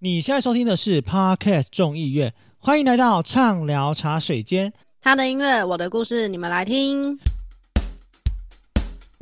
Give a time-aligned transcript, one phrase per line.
[0.00, 4.72] 你现在收听的是 Podcast 众议院，欢迎来到畅聊茶水间。
[5.00, 7.18] 他的音乐，我的故事，你们来听。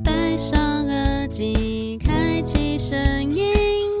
[0.03, 2.95] 戴上耳机，开启声
[3.31, 3.55] 音，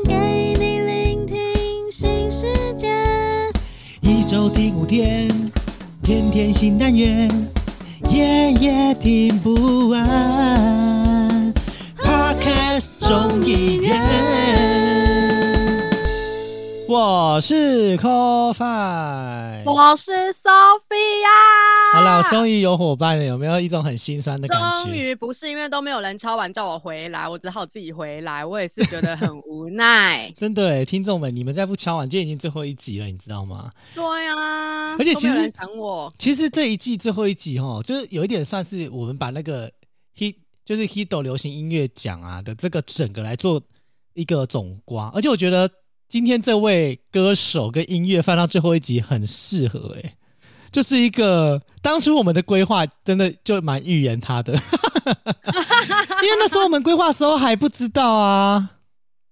[0.05, 2.95] 给你聆听新世界。
[4.01, 5.27] 一周听五天，
[6.03, 7.27] 天天新单元，
[8.11, 11.51] 夜夜听不完。
[11.97, 13.86] Podcast 众议院。
[16.87, 21.27] 我是 Coffee，我是 Sophia。
[21.93, 24.83] 好了，我终于有伙伴了，有没有一种很心酸的感觉？
[24.83, 28.45] 终于不是因为都没有人敲完叫我回来，我只好自己回来。
[28.45, 30.31] 我也是觉得很无奈。
[30.39, 33.69] 真的哎，听众们，你们再不敲完，今天已经最后一集了，你知道吗？
[33.93, 39.69] 对啊，而且其实想我，其实这一季最后一集哦，就是有一点算是我们把那个
[40.17, 43.61] Hit 就是 Hito 流行音乐奖啊的这个整个来做
[44.13, 45.69] 一个总瓜，而且我觉得。
[46.09, 50.15] 今天这位歌手跟音乐放到最后一集很适合诶，
[50.71, 54.53] 就是一个当初我们的规划真的就蛮预言他的，
[56.23, 58.71] 因为那时候我们规划的时候还不知道啊。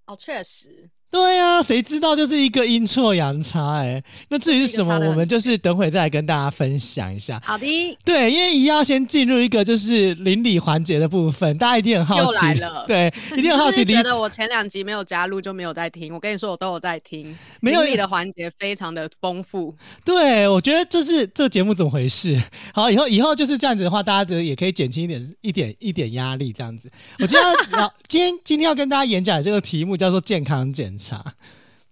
[0.07, 0.89] 哦，确实。
[1.15, 4.03] 对呀、啊，谁知道就是一个阴错阳差哎。
[4.27, 7.41] 那至于是什么，我们就是等会再来跟大家分享一下。
[7.41, 7.97] 好的。
[8.03, 12.21] 对，因为一要先进入一个就是邻里环节的部分，大家一定很好奇。
[12.21, 12.83] 又来了。
[12.89, 13.85] 对， 一定很好奇。
[13.85, 16.13] 你觉得我前两集没有加入就没有在听？
[16.13, 17.33] 我跟你说，我都有在听。
[17.61, 17.85] 没有。
[17.85, 19.73] 你的环节非常的丰富。
[20.03, 22.37] 对，我觉得就是这节目怎么回事？
[22.75, 26.91] 好，以后以后就是这样子的话，大家的也可以减轻一点一点一点压力，这样子。
[27.19, 31.04] 我今天要今天今天要跟大家演讲的这个题目叫做健康检查。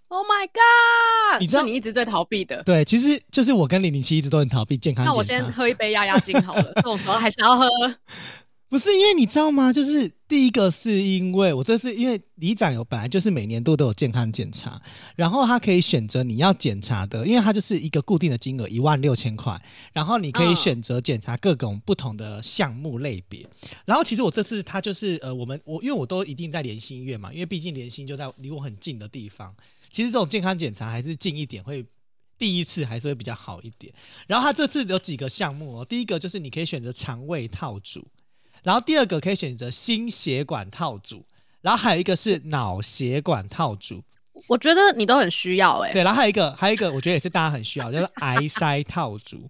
[0.09, 1.41] Oh my god！
[1.41, 5.03] 你知道是你一直最逃避的，对，其实就是我跟零零七一直都很逃避健康。
[5.05, 7.67] 那我先喝一杯压压惊好了，这种时候还是要喝。
[8.73, 9.71] 不是因为你知道吗？
[9.71, 14.81] 就是第一个是因为我这次因为里长有本来就是每年度都有健康检查，
[15.15, 19.61] 然后他可以选择你要检查的，因为它就是一个固定的金额一万六千块，
[19.93, 23.47] 然后你可以选择检查各种不同的项目类别。
[23.85, 29.55] 然后其实我这次他就是呃，我们我因为我都一定在联心医院嘛，因为毕竟联心就在离我很近的地方。
[29.91, 31.85] 其实这种健康检查还是近一点会
[32.39, 33.93] 第一次还是会比较好一点。
[34.25, 38.07] 然后他这次有几个项目哦，第一个就是你可以选择肠胃套组。
[38.63, 41.25] 然后第二个可以选择心血管套组，
[41.61, 44.03] 然后还有一个是脑血管套组。
[44.47, 45.93] 我觉得你都很需要哎、欸。
[45.93, 49.49] 对，然后还有一个，还有一个，我觉得也是大家很需要，就是 癌塞套组。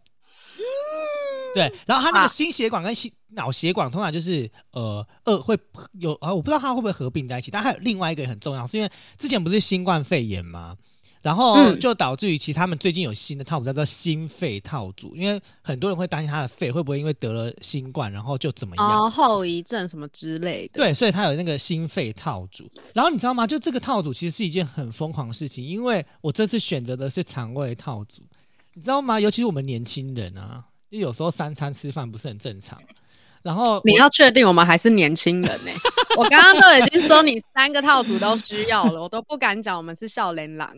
[1.54, 5.58] 对，然后它那个心血管跟心脑血管通常就是呃二会
[6.00, 10.76] 有啊，我不知道它会不会合并在一起，但还有另外一个也很重要，是因为之前不是新冠肺炎吗？
[11.24, 19.04] 然后就导致于其实他们最近有新的套组叫做心肺套组，因为很多人会担心他的肺会不会因为得了新冠，然后就怎么样？
[19.06, 20.74] 哦，后遗症什么之类的。
[20.74, 22.70] 对，所以他有那个心肺套组。
[22.94, 23.48] 然后你知道吗？
[23.48, 28.22] 就这个套组其实是一件很疯狂的事情，因为我这次选择的是肠胃套组，
[28.74, 29.18] 你知道吗？
[29.18, 32.78] 尤其是我们年轻人啊，就有时候三餐吃饭不是很正常。
[33.44, 35.76] 然后你要确定我们还是年轻人呢、欸？
[36.18, 40.74] 我刚刚都已经说你三个套组都需要了，我都不敢讲我们是少年郎。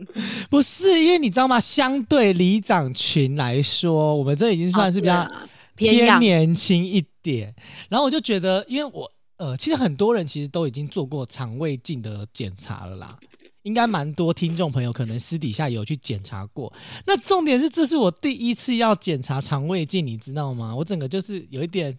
[0.49, 1.59] 不是，因为你知道吗？
[1.59, 5.29] 相对里长群来说，我们这已经算是比较
[5.75, 7.53] 偏年轻一点。
[7.87, 13.15] 然后我就觉得，因为我呃，其实很多人其实都已经做过肠胃镜的检查了啦，
[13.63, 16.73] 应该蛮多听众朋友可能私底下有去检查过。
[17.05, 20.73] 那重点是，这是我第一次要检查肠胃镜，你知道吗？
[20.75, 21.95] 我整个就是有一点。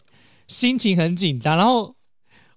[0.48, 1.94] 心情很紧张，然后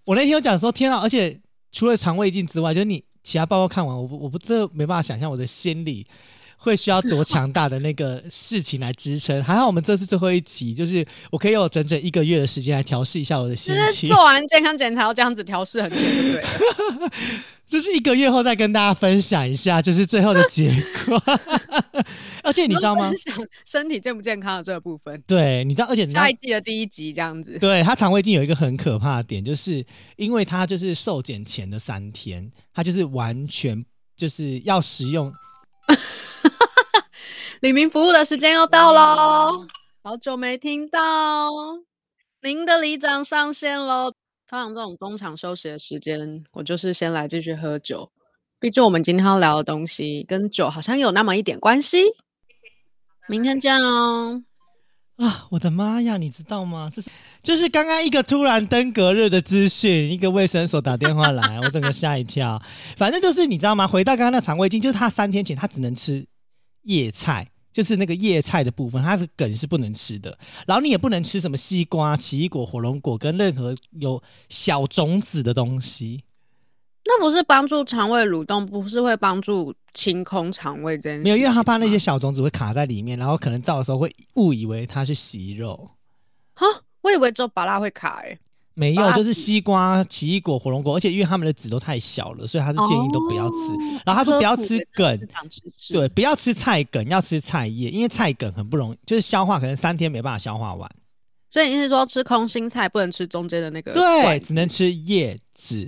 [0.05, 0.99] 我那天有讲说，天啊！
[0.99, 1.39] 而且
[1.71, 6.05] 除了肠胃镜之外，就是你其他报告看完，我，我不，这没办法想象我的心理
[6.59, 9.41] 会需要多强大的那个事情来支撑。
[9.43, 13.85] 还好我们这次最后一集，就是我可以有整整一个月的时间来调试一下我的心情。
[13.85, 16.43] 就是做完健康检查要这样子调试很久，对。
[17.65, 20.73] 就是一个月后再跟大家分享一下，就是最后的结
[21.05, 21.21] 果。
[22.41, 23.11] 而且你知道吗？
[23.63, 25.21] 身体健不健康的这个部分。
[25.27, 27.59] 对，你知道，而且你下一季的第一集这样子。
[27.59, 33.85] 对，他肠胃镜有一个很可怕的点，就是因为他就是受检前的三天，他就是完全
[34.17, 35.31] 就是要使用。
[37.61, 39.67] 里民服务的时间又到喽，
[40.01, 41.51] 好久没听到
[42.41, 44.13] 您的里长上线喽。
[44.47, 48.09] 通常这种中场休息的时间，我就是先来继续喝酒。
[48.61, 52.03] 毕竟我们今天要聊的东西跟酒好像有那么一点关系。
[53.27, 54.41] 明天见哦！
[55.17, 56.89] 啊，我的妈呀，你知道吗？
[56.93, 57.09] 这是
[57.43, 62.61] 就是刚刚一个突然登革热的资讯，一个卫生所打电话来，我整个吓一跳。
[62.95, 63.85] 反正就是你知道吗？
[63.85, 66.25] 回到刚刚那肠胃镜，就是他三天前他只能吃
[66.83, 67.49] 叶菜。
[67.71, 70.37] 就是那个叶菜的部分，它的梗是不能吃的。
[70.65, 76.23] 然后你也不能吃什么西瓜、奇异果、火龙果跟任何有小种子的东西。
[77.05, 81.23] 那不是帮助肠胃蠕动，不是会帮助清空肠胃这件事？
[81.23, 85.91] 没有，因为他怕那些小种子会卡在里面，然后可能照的时候会误以为它是息肉。
[86.55, 86.65] 哈，
[87.01, 88.39] 我以为只有巴拉会卡诶、欸。
[88.79, 93.57] 没有，就是西瓜、奇异果、火龙果，而且因为它们的籽都太小了，所以他是建议都不要吃。
[93.57, 95.19] 哦、然后他说不要吃梗，
[95.91, 100.89] 对，不要吃菜梗，要吃菜叶，因为菜梗很不容易，就是消化可能三天没办法消化完。
[101.51, 103.91] 所以你是说吃空心菜不能吃中间的那个？
[103.91, 105.37] 对，只能吃叶。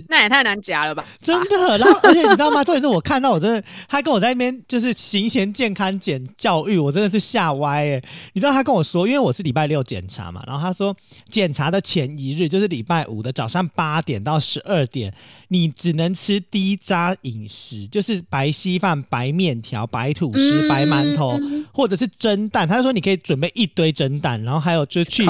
[0.08, 1.04] 那也太难夹了吧！
[1.20, 2.62] 真的，然后而且你知道吗？
[2.62, 8.02] 重点是我看到我真的，他跟我在那边就是行前健康检教育，我真的是吓歪哎！
[8.34, 10.94] 你知道他跟我说，因为我是礼拜六检查嘛，然后他说
[11.30, 15.12] 检查的前一日就是礼拜五的早上八点到十二点，
[15.48, 21.38] 你只能吃低渣饮食，就是白稀饭、白面条、白吐司、白馒头，
[21.72, 22.68] 或者是蒸蛋。
[22.68, 25.24] 他说你可以准备一堆蒸蛋，然后还有就是去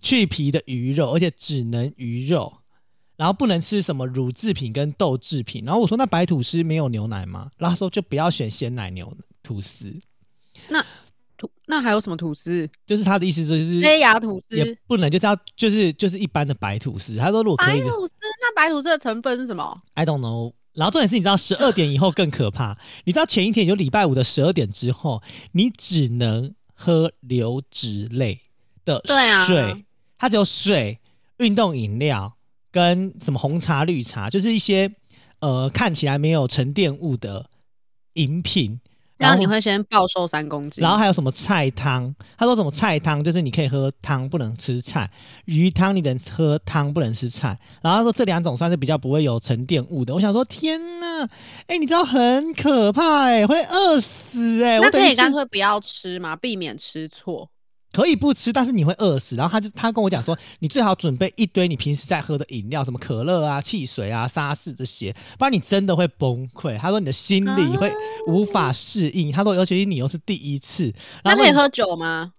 [0.00, 2.52] 去皮的鱼肉，而且只能鱼肉。
[3.16, 5.64] 然后不能吃什么乳制品跟豆制品。
[5.64, 7.50] 然后我说，那白吐司没有牛奶吗？
[7.56, 9.94] 然后他说就不要选鲜奶牛吐司。
[10.68, 10.84] 那
[11.36, 12.68] 吐那还有什么吐司？
[12.86, 17.16] 就是他的意思就是黑牙吐司也不能，就是要就是就是一般的白吐司。
[17.16, 20.52] 他说如果可以白吐司，那白吐司的成分是什么？I don't know。
[20.74, 22.76] 然后重点是你知道十二点以后更可怕。
[23.06, 25.22] 你知道前一天就礼拜五的十二点之后，
[25.52, 28.40] 你只能喝流质类
[28.84, 29.78] 的水，对啊，
[30.18, 30.98] 它只有水、
[31.38, 32.33] 运动饮料。
[32.74, 34.90] 跟什么红茶、绿茶，就是一些
[35.38, 37.48] 呃看起来没有沉淀物的
[38.14, 38.80] 饮品，
[39.16, 40.82] 然后你会先暴瘦三公斤。
[40.82, 42.12] 然后还有什么菜汤？
[42.36, 45.06] 他说什么菜汤就是你可以喝汤，不能吃菜；
[45.44, 47.56] 鱼汤你能喝汤，不能吃菜。
[47.80, 50.12] 然后他说这两种算是比较不会有沉淀物的。
[50.12, 51.24] 我想说天哪，
[51.68, 54.80] 哎、欸，你知道很可怕哎、欸，会饿死哎、欸。
[54.80, 56.34] 那可以干脆不要吃嘛？
[56.34, 57.48] 避免吃错。
[57.94, 59.36] 可以不吃，但是你会饿死。
[59.36, 66.76] 然后他就他跟我讲说，你最好准备一堆你平时在喝的饮料，什么可乐啊、汽水啊、沙士这些，不然你真的会崩溃。
[66.76, 67.92] 他说你的心理会
[68.26, 69.30] 无法适应。
[69.30, 70.92] 他说，尤其是你又是第一次，
[71.22, 72.32] 那可以喝酒吗？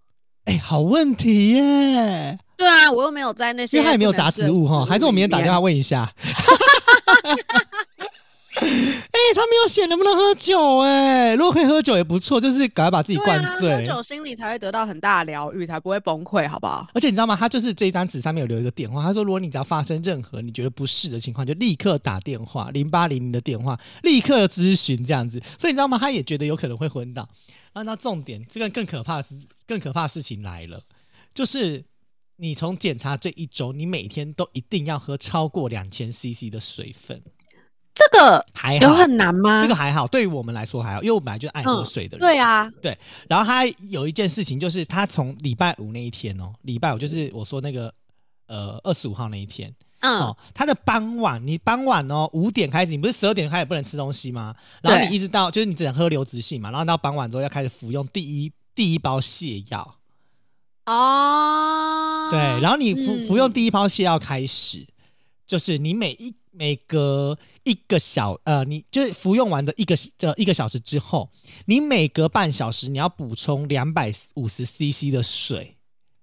[0.43, 2.37] 哎、欸，好问题耶。
[2.57, 4.85] 对啊，我又没有在那些，因为他也没有杂植物哈。
[4.85, 6.11] 还是我明天打电话问一下。
[8.61, 13.71] 哎、欸，他没有写能不能喝酒哎、欸，如果可以喝酒也不错，就是赶快把自己灌醉。
[13.71, 16.87] 啊、喝酒心里才会得到很大的疗愈，才不会崩溃，好不好？
[16.93, 17.35] 而且你知道吗？
[17.35, 25.41] 他就是这张纸上面有留一个电话，他说如果你只要发生任何你觉得不适的情况，就立刻打电话零八零零的电话，立刻咨询这样子。
[25.59, 25.97] 所以你知道吗？
[25.97, 27.27] 他也觉得有可能会昏倒。
[27.73, 29.35] 那那重点，这个更可怕的是
[29.67, 30.81] 更可怕的事情来了，
[31.33, 31.83] 就是
[32.37, 37.21] 你从检查这一周，你每天都一定要喝超过两千 CC 的水分。
[37.95, 39.61] 这个还有很难吗？
[39.61, 42.19] 这个还好，对于我们来说还好，因为我本来就爱喝水的人。
[42.19, 42.97] 嗯、对啊，对。
[43.29, 47.93] 然后他有一件事情，就是他从礼拜五那一天哦，礼拜五就是我说那个
[48.47, 54.53] 呃二十五号那一天，嗯，哦，他的傍晚，你傍晚哦五点开始，你不是十二点开始不能吃东西吗？
[54.81, 59.95] 然后你一直到就是你只能喝流质性嘛，然后到傍晚之后要开始服用第一第一包泻药。
[60.85, 64.85] 哦，对，然后你服、嗯、服用第一包泻药开始，
[65.47, 66.35] 就是你每一。
[66.57, 71.29] 每隔一个小呃，你就是服用完的一个呃一个小时之后，
[71.65, 75.75] 你每隔半小时你要补充两百五十 CC 的水。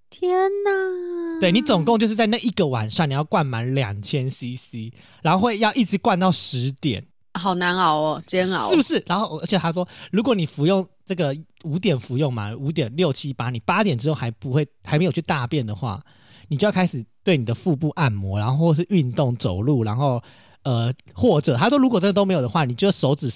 [0.09, 0.31] 天
[0.65, 1.41] 哪！
[1.41, 4.93] 对，你总共就是在那一个晚上你要灌满两千 CC，
[5.23, 7.05] 然后会要一直灌到十点，
[7.35, 9.03] 好难熬哦，煎熬是不是？
[9.07, 16.03] 然后而且他说，如果你服用这个五点服用嘛，五点六七八，你八点之后还不会还没有去大便的话，
[16.49, 17.05] 你就要开始。
[17.25, 20.21] 对你的腹部按摩，然后或是运动走路，然后
[20.65, 23.31] 呃，或者他说如果这个都没有的话，你就手指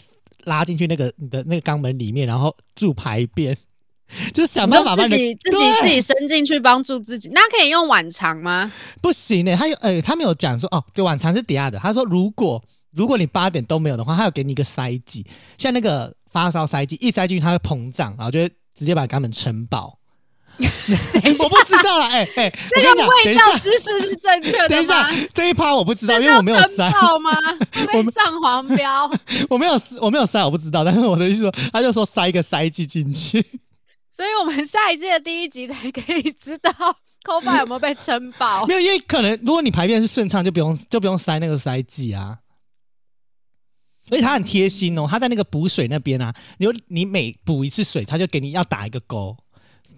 [0.45, 3.57] 拉进去那个你的那个肛门里面，然后助排便，
[4.33, 7.29] 就是想办法把自己自己自己伸进去帮助自己。
[7.33, 8.73] 那可以用碗肠吗？
[9.01, 11.79] 不行呢、欸，他有呃，他没有讲说哦，对，碗肠是底下的。
[11.79, 15.27] 他说如果如果你八点都没有的话，他要给你一个塞剂，
[15.59, 19.99] 像那个发烧塞剂，一塞进去它会膨胀，然后就会直接把肛门撑爆。
[21.39, 24.69] 我不知道啊，哎、欸、哎， 这、欸、个卫教知识是正确的吗？
[24.69, 26.89] 等一下，这一趴我不知道，因为我没有塞。
[26.91, 27.31] 吗？
[27.95, 29.11] 我们上黄标，
[29.51, 30.83] 我没有，我没有塞，我不知道。
[30.85, 33.41] 但是我的意思说，他就说塞一个塞剂进去，
[34.11, 36.71] 所以我们下一季的第一集才可以知道
[37.25, 38.65] Coba 有没有被撑爆。
[38.67, 42.39] 没有，因为可能如果你排便是顺畅，就不用就不用塞那个塞剂啊。
[44.09, 49.37] 而且他很贴心哦，他在那个补水那边啊，你你每补一次水，他就给你要打一个勾。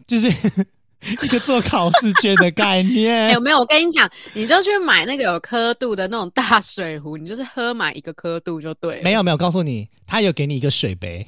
[0.07, 0.29] 就是
[1.23, 3.31] 一个做考试卷的概念。
[3.33, 3.59] 有 没有？
[3.59, 9.03] 我跟你讲，你就去买那个有刻度的那种大水壶，你就是喝满一个刻度就对了。
[9.03, 11.27] 没有没有，告诉你，他有给你一个水杯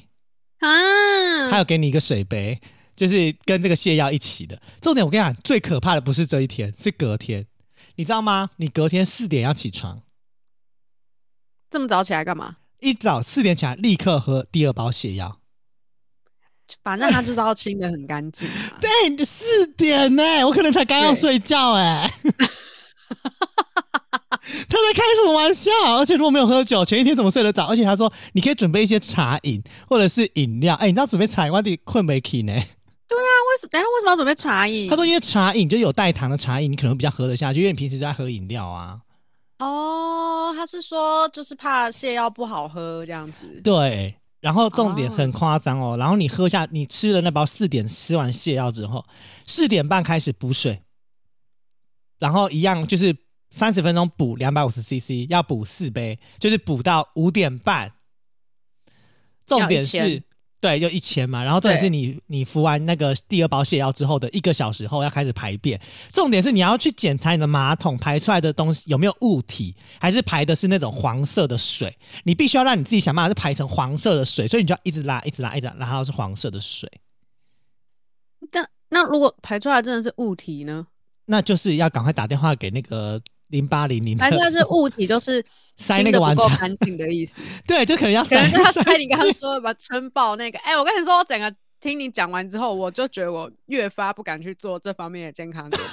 [0.59, 2.59] 啊，他有给你一个水杯，
[2.95, 4.61] 就是跟这个泻药一起的。
[4.81, 7.47] 重点我跟你讲，最可怕的不是这一天，是隔天，
[7.95, 8.51] 你知道吗？
[8.57, 10.01] 你隔天四点要起床。
[11.69, 12.57] 这么早起来干嘛？
[12.81, 15.40] 一早四点起来，立刻喝第二包泻药。
[16.83, 18.49] 反正他就是要清的很干净。
[18.81, 22.11] 对，四点呢、欸，我可能才刚要睡觉哎、欸。
[24.67, 25.71] 他在开什么玩笑？
[25.97, 27.65] 而且如果没有喝酒，前一天怎么睡得着？
[27.67, 30.73] 而且他说你可以准备一些茶饮或者是饮料。
[30.75, 32.53] 哎、欸，你知道准备茶饮，我得困没起呢。
[32.53, 33.69] 对啊，为什么？
[33.69, 34.89] 等下为什么要准备茶饮？
[34.89, 38.97] 他说因为茶饮就有带糖的茶饮，你可能比较喝得下去，因为你平时就在喝饮料啊。
[39.59, 43.61] 哦，他是说就是怕泻药不好喝这样子。
[43.63, 49.05] 对，然后重点很夸张哦，然后你喝下，你吃了那包四点吃完泻药之后，
[49.45, 50.81] 四点半开始补水，
[52.19, 53.15] 然后一样就是
[53.49, 57.93] 三十分钟补两百五十 CC，要补四杯，就是补到五点半。
[59.45, 60.23] 重点是。
[60.61, 65.81] 对，就一千嘛，然后重点是你你服完那个第二包泻药之后的一个小时后要开始排便，
[66.13, 76.87] 重点是你要去检查你的马桶排出来的东西有没有物体，还是排的是那种黄色的水，你必须要让你自己想办法是排成黄色的水，所以你就要一直拉，一直拉，一直拉，然后是黄色的水。
[78.51, 80.85] 但那如果排出来真的是物体呢？
[81.25, 83.19] 那就是要赶快打电话给那个。
[83.51, 85.43] 零八零零，排出来是物体，就是
[85.77, 87.39] 塞那个完全干净的意思。
[87.67, 88.35] 对，就可能要塞。
[88.35, 90.57] 可能要塞你刚刚说的把撑爆那个。
[90.59, 95.85] 哎、欸，我跟你说，我整个听你讲完之后，我就觉得我越发不敢去做这方面的健康检查。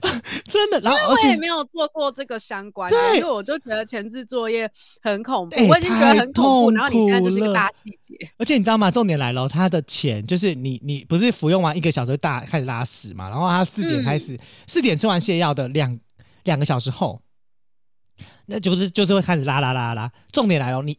[0.44, 4.68] 真的，然后我也没有做过这个相关的，对，因为我就觉得前置作业
[5.00, 8.16] 很恐怖，欸、我已经觉得很恐怖，然后你现在就是一个大细节。
[8.38, 8.90] 而且你知道吗？
[8.90, 13.28] 重点来了，他的钱就是你，你不是服用完一个小时大开始拉屎嘛？
[13.28, 16.00] 然后他四点开始，四、嗯、点吃完泻药的两。
[16.44, 17.20] 两个小时后，
[18.46, 20.10] 那就是就是会开始拉拉拉拉。
[20.32, 20.96] 重点来了，你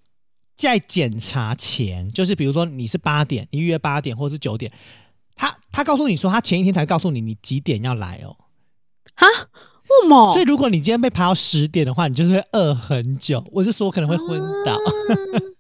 [0.68, 4.72] 在检查前，就是比如说你是八点，你预约八点或者是九点，
[5.36, 8.36] 他他告诉你说他前一天才告诉你你几点要来哦。
[9.16, 9.26] 啊？
[9.28, 10.32] 为什么？
[10.32, 13.44] 所以如果你今天被排到十点的话，你就是会饿很久。
[13.52, 14.78] 我是说我可能会昏倒。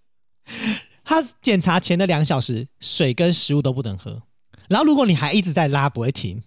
[1.03, 4.23] 他检查前的两小时，水跟食物都不能喝。
[4.69, 6.41] 然后如果你还一直在拉不会停，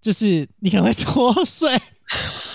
[0.00, 1.78] 就是你可能会脱水。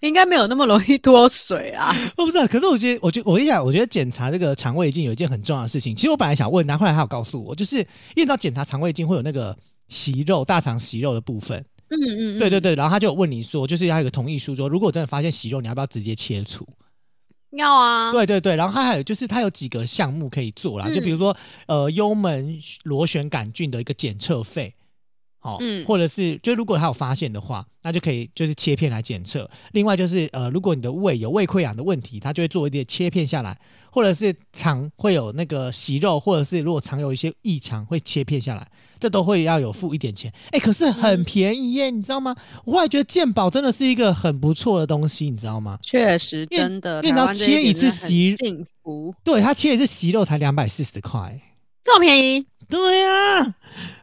[0.00, 1.94] 应该没有那么容易脱水啊！
[2.16, 5.94] 我不知道，可是我觉得，我觉得，我跟你讲，我觉得检查这个肠胃镜有一件很重要的事情。
[5.94, 9.56] 其实我本来想问，然后后来他有告诉我，就是因为到检查肠胃镜会有那个
[9.88, 11.58] 息肉、大肠息肉的部分。
[11.88, 12.74] 嗯嗯，嗯，对对对。
[12.74, 16.66] 然后他就有问你说，就是要有一个同意书，说如果真的发现息肉，你要不要直接切除？
[17.50, 18.10] 要啊。
[18.12, 18.56] 对对对。
[18.56, 24.74] 然后他还有就是他有几个项目可以做啦，嗯、就比如说呃幽门螺旋杆菌的一个检测费。
[25.42, 29.50] 好，嗯，或者是就如果他有发现的话，那就可以就是切片来检测。
[29.72, 33.58] 另外就是呃，如果你的胃有胃溃疡的问题，他就会做一点切片下来，
[33.90, 38.68] 或者是肠会有那个息肉，或者是如果肠有一些异常会切片下来，
[38.98, 40.30] 这都会要有付一点钱。
[40.48, 42.36] 哎、欸，可是很便宜耶，你知道吗？
[42.66, 45.78] 我后来觉得健保真的是一个很不错的东西，你知道吗？
[45.82, 51.40] 确实，真的，因为你要切一次息，幸福，对，他切一次息肉才两百四十块，
[51.82, 52.44] 这么便宜。
[52.70, 53.54] 对呀、啊，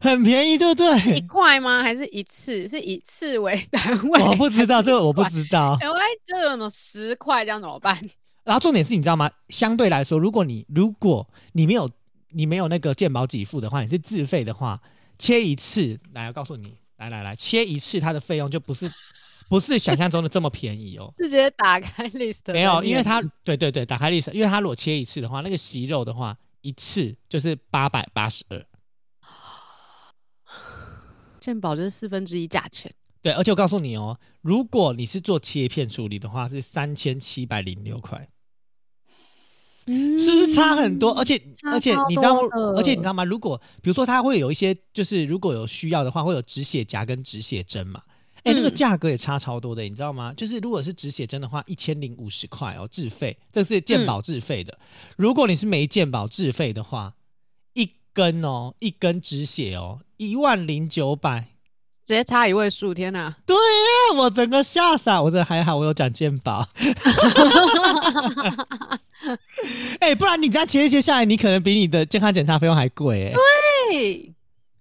[0.02, 1.18] 很便宜，对不对？
[1.18, 1.82] 一块吗？
[1.82, 2.68] 还是一次？
[2.68, 4.22] 是以次为单位？
[4.22, 5.78] 我不知道这个，我不知道。
[5.80, 5.88] 哎，
[6.26, 7.98] 这有什么十块这样怎么办？
[8.44, 9.30] 然后重点是你知道吗？
[9.50, 11.90] 相对来说，如果你如果你没有
[12.32, 14.80] 你没有那个健保给付的话，你是自费的话，
[15.18, 18.92] 切一次，来，我告诉你，来来来，切一次，它的费用就不是
[19.50, 21.14] 不是想象中的这么便宜哦。
[21.18, 26.38] 是直接打开 list 没有，因为它对对对，打开 list，因为它如果切一次的话，那个息肉的话。
[26.62, 28.66] 一次就是八百八十二，
[31.40, 32.94] 健保就是四分之一价钱。
[33.22, 38.30] 对，而且我告诉你哦，如果你是做切片处理的话，是三千七百零六块，
[39.86, 41.12] 是不是差很多？
[41.18, 42.38] 而且而且你知道，
[42.76, 43.24] 而且你知道吗？
[43.24, 48.04] 如果比如说它会有一些，就是如果有需要的话，会有止血夹跟止血针嘛。
[48.48, 50.34] 哎、欸，那个价格也差超多的，你知道吗？
[50.38, 54.72] 就是如果是止血针的话，一千零五十块哦，自费，这是健保自费的。
[54.82, 54.88] 嗯、
[55.18, 57.16] 如果你是没健保自费的话，
[57.74, 61.50] 一根哦，一根止血哦，一万零九百，
[62.06, 63.36] 直接差一位数，天哪！
[63.46, 63.62] 对呀、
[64.14, 66.66] 啊，我整个吓傻，我这还好，我有讲健保。
[70.00, 73.34] 哎、欸，不然你这样切一切下来，你可能比你的健康检查费用还贵哎。
[73.90, 74.34] 对。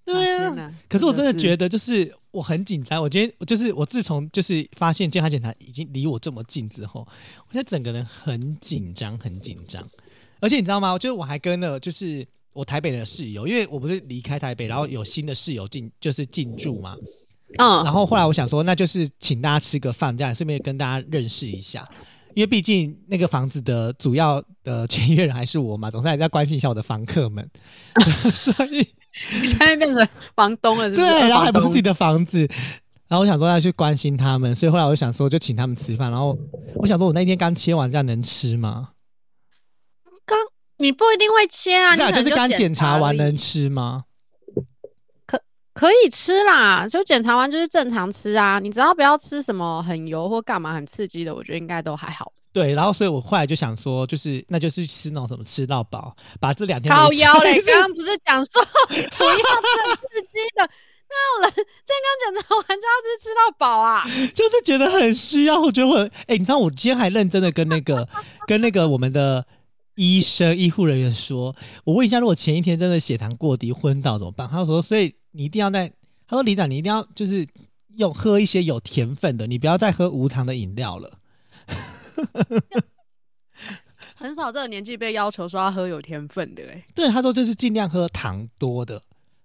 [0.07, 3.01] 对啊，啊可是我真的觉得，就是我很紧张。
[3.01, 9.83] 我今天就是我自从就是发现健康检查已经离我这么近之后，我现在整个人很紧张，很紧张。
[10.41, 10.93] 而且你知道吗？
[10.93, 16.95] 我觉得我还跟了就是我台北的室友，因为我不是离开台北，然后有新的室友进就是进驻嘛。
[17.59, 17.83] 嗯。
[17.85, 21.89] 然后后来我想说，那就是请大家吃个饭，这样顺便跟大家认识一下。
[22.35, 27.51] 因为毕竟那个房子的主要的签约人还是我嘛，总是还是要关心一下我的房客们，
[28.35, 28.87] 所以。
[29.41, 31.09] 你 现在变成房东了是不是？
[31.09, 32.39] 对，然后还不是自己的房子，
[33.09, 36.11] 然后我想说要去关心他们，所以后来我就想说就请他们吃饭。
[36.11, 36.37] 然后
[36.77, 38.91] 我想说，我那天刚切完，这样能吃吗？
[40.25, 40.39] 刚
[40.79, 44.05] 你不一定会切啊，你就是刚检查完能吃吗？
[45.27, 45.41] 可
[45.73, 48.59] 可以吃啦，就检查完就是正常吃啊。
[48.59, 52.33] 你只要不要吃什么很油或干嘛很刺激的，我觉得应该都还好。
[52.57, 57.61] 对，然后所以我后来就想说，就是那就是吃那种什么吃到饱，把这两天靠腰嘞。
[57.61, 59.05] 刚刚不是讲说不要吃
[60.09, 60.67] 刺激的。
[61.07, 64.05] 那有人健康检查完就要吃吃到饱啊？
[64.33, 68.09] 就是觉得很需要，我觉得我哎、欸，你知道我今天还认真的跟那个
[68.47, 69.45] 跟那个我们的
[69.97, 74.49] 医生医护人员说，我问一下，如果前一天真的血糖过低昏倒怎么办？
[74.51, 75.93] 他说，所以你一定要在，
[76.27, 77.47] 他说李长你一定要就是
[77.99, 81.19] 用喝一些有甜分的，你不要再喝无糖的饮料了。
[84.15, 89.03] 很少这个年纪被要求说要喝有天分的哎、欸，对，他说就是尽量喝糖多的。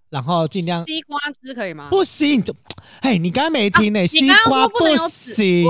[0.09, 1.87] 然后尽量西瓜汁可以吗？
[1.89, 2.53] 不行，就
[2.99, 4.07] 哎，你刚刚没听呢、欸啊？
[4.07, 5.65] 西瓜不行，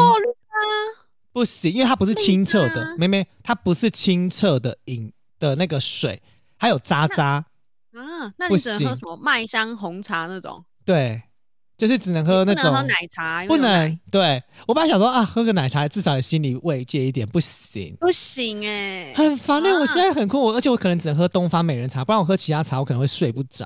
[1.31, 6.19] 不行，因为它不是清澈的，妹妹，它不是清澈的饮的那个水，
[6.57, 7.45] 还有渣渣
[7.93, 8.33] 啊。
[8.37, 10.65] 那你只能喝什么麦香红茶那种？
[10.83, 11.21] 对，
[11.81, 12.65] 就是只能喝那种。
[12.65, 13.99] 不能喝奶茶，不能。
[14.11, 23.65] 对，我本来想说啊，喝个奶茶至少有心理慰藉一点，不行，不行哎、欸，很烦哎、欸啊，我现在很困，我而且我可能只能喝东方美人茶，不然我喝其他茶我可能会睡不着。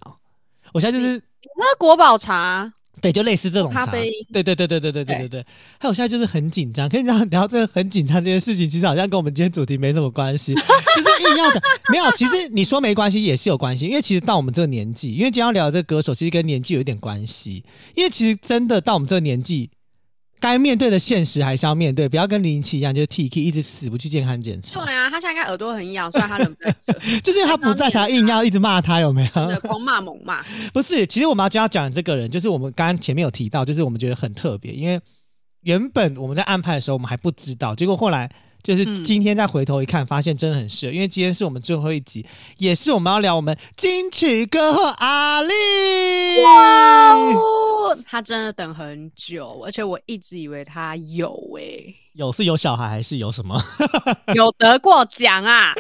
[0.72, 2.72] 我现在就是喝国宝茶，
[3.06, 5.46] 对，就类似这种茶咖啡，对对对对对对对对对。
[5.78, 11.62] 还有现在就是很紧张，可以讲聊这个很紧张这件事情，其实好像跟我们今天主题没什么关系， 就是硬要讲。
[11.92, 17.64] 没有，其实你说没关系也是有关系，因为其实到我们这个年纪，因为今天要聊的这个歌手，其实跟年纪有一点关系。
[17.94, 19.70] 因为其实真的到我们这个年纪。
[20.40, 24.84] 该面对的现实还是要面对，不要跟林奇一样，就是 T K 一直死不去健康检查。
[24.84, 29.60] 对啊，他现在应该耳朵很痒，虽然他人不在这， 就是他不在才硬要一直骂他，有没有？
[29.62, 30.44] 狂骂猛骂。
[30.74, 35.00] 不是，其实我们要要讲的这个人，就是我们刚刚前面有提到，就是我们觉得很特别，因为
[35.62, 38.30] 原本我们在安排的时候，我们还不知道，结果后来。
[38.66, 42.26] 就是今天再回头一看，发现真的很适合，因为今天是我们最后一集，
[42.58, 45.50] 也是我们要聊我们金曲歌后阿令。
[46.44, 53.62] 哇哦，他真的等很久，而且我一直以为他有诶、欸，有是有小孩还是有什么？
[54.34, 55.72] 有得过奖啊？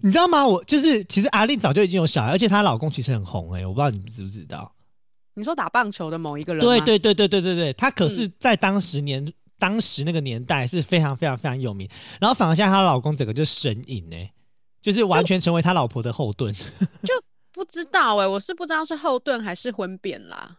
[0.00, 0.46] 你知道吗？
[0.46, 4.72] 我就是其实阿令早就已经有小孩，而且她老公其实很红诶、欸，我不知道你们知不知道？
[5.34, 6.64] 你说打棒球的某一个人？
[6.64, 9.26] 对对对对对对对，他可是在当时年。
[9.58, 11.88] 嗯当时那个年代是非常非常非常有名，
[12.20, 14.32] 然后反而现在她老公整个就神隐呢、欸，
[14.80, 17.12] 就是完全成为她老婆的后盾，就
[17.50, 20.58] 不知道哎、欸，我是不知道是后盾还是婚变啦，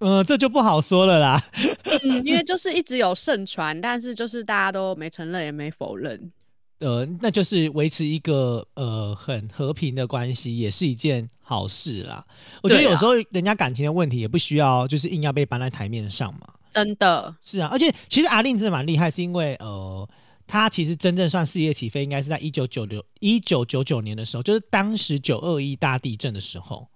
[0.00, 1.40] 嗯、 呃，这就不好说了啦，
[1.84, 6.32] 嗯，因为就是一直有盛传，但是就是大家都没承认也没否认，
[6.80, 12.26] 呃，那就是维持一个呃很和平的关系，也是一件好事啦。
[12.64, 16.51] 我觉得有时候人家感情的问题也不需要就是硬要被搬在台面上嘛。
[16.72, 20.08] 真的是啊，而且其实阿令真的蛮厉害，是因为呃，
[20.46, 26.88] 他其实真正算事业起飞，应该是在一九九六一九九九年的时候，就是当时九二一大地震的时候，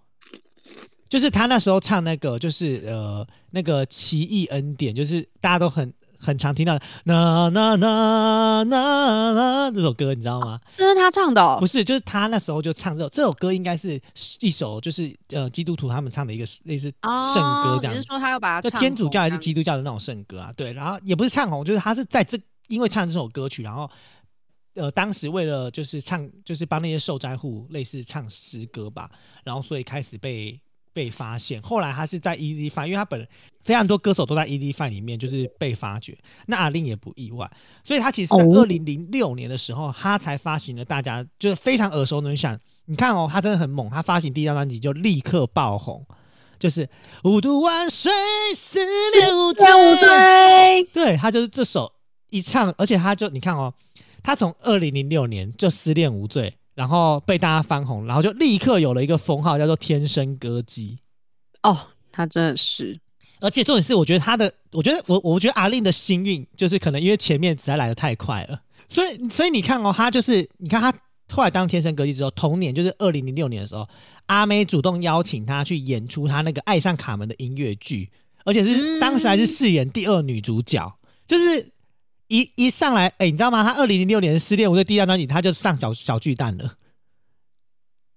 [1.09, 5.93] 就是他那时候唱那个，就是呃那个奇异恩典，就是大家都很。
[6.19, 10.61] 很常听到的那那那那那这首歌，你知道吗？
[10.73, 11.57] 这是他唱的哦？
[11.61, 14.01] 不是，就是他那时候就唱这首这首歌，应该是
[14.41, 16.93] 一首就是呃基督徒他们唱的一个类似
[17.33, 17.93] 圣歌这样。
[17.93, 20.53] 只、哦、是说他要把它，就天主教还是基督教的那种圣歌啊？
[20.57, 23.91] 对，然后也不是唱红，就是他是在这因为唱这首歌曲，然后
[24.75, 29.11] 呃当时为了就是唱就是帮那些受灾户类似唱诗歌吧，
[29.45, 30.61] 然后所以开始被。
[30.97, 33.29] 被发现，后来他是在 Easy Five，因为他本人
[33.63, 37.47] 非常多歌手都在 Easy Five 里面就是被发掘，那阿令也不意外，
[37.85, 42.59] 所以他其实在二零零六年的时候，他才发行了大家就是非常耳熟能详。
[42.87, 46.03] 你看哦，他真的很猛，他发行第一张专辑就立刻爆红，
[46.59, 46.89] 就是
[47.25, 48.11] 五度万岁，
[48.57, 48.79] 失
[49.19, 49.67] 恋无罪，
[50.95, 51.93] 对，他就是这首
[52.31, 53.75] 一唱，而且他就你看哦，
[54.23, 56.55] 他从二零零六年就失恋无罪。
[56.77, 60.99] 然后被大家翻红，然后就立刻有了一个封号，叫做“天生歌姬”。
[61.65, 61.77] 哦，
[62.13, 63.01] 他真的是，
[63.41, 68.61] 而且重点是，我觉得他的，我觉得我，我觉得阿令的幸运，就是可能因为前面实在来的太快了，
[68.91, 70.93] 所以，所以你看哦，他就是，你看他
[71.33, 73.89] 后来当天生歌姬之后，同年就是二零零六年的时候，
[74.27, 78.11] 阿妹主动邀请他去演出他那个《爱上卡门》的音乐剧，
[78.45, 81.73] 而且是当时还是饰演第二女主角，嗯、就是。
[82.29, 83.63] 一一上来，哎、欸，你知道吗？
[83.63, 86.77] 他二零零六年失恋，我的第一张专辑，他就上小小巨蛋了。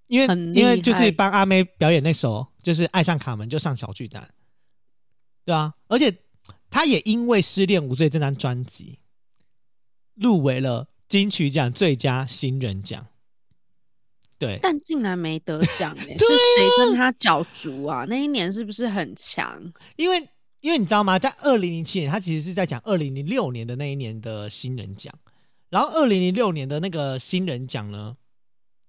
[0.08, 4.34] 因为因为就是帮阿妹表演那首，就是《爱上卡门》，就上小巨蛋。
[5.46, 6.12] 对啊，而且
[6.72, 9.00] 他也因为《失恋无罪》这张专辑
[10.16, 13.06] 入围了金曲奖最佳新人奖。
[14.40, 18.06] 对，但竟然没得奖哎、欸啊，是谁跟他角逐啊？
[18.10, 19.62] 那一年是不是很强？
[19.96, 20.28] 因为
[20.62, 21.18] 因为你知道吗？
[21.18, 25.14] 在二零零七年，他其实是在讲二零零六年的那一年的新人奖。
[25.70, 28.18] 然后二零零六年的那个新人奖呢，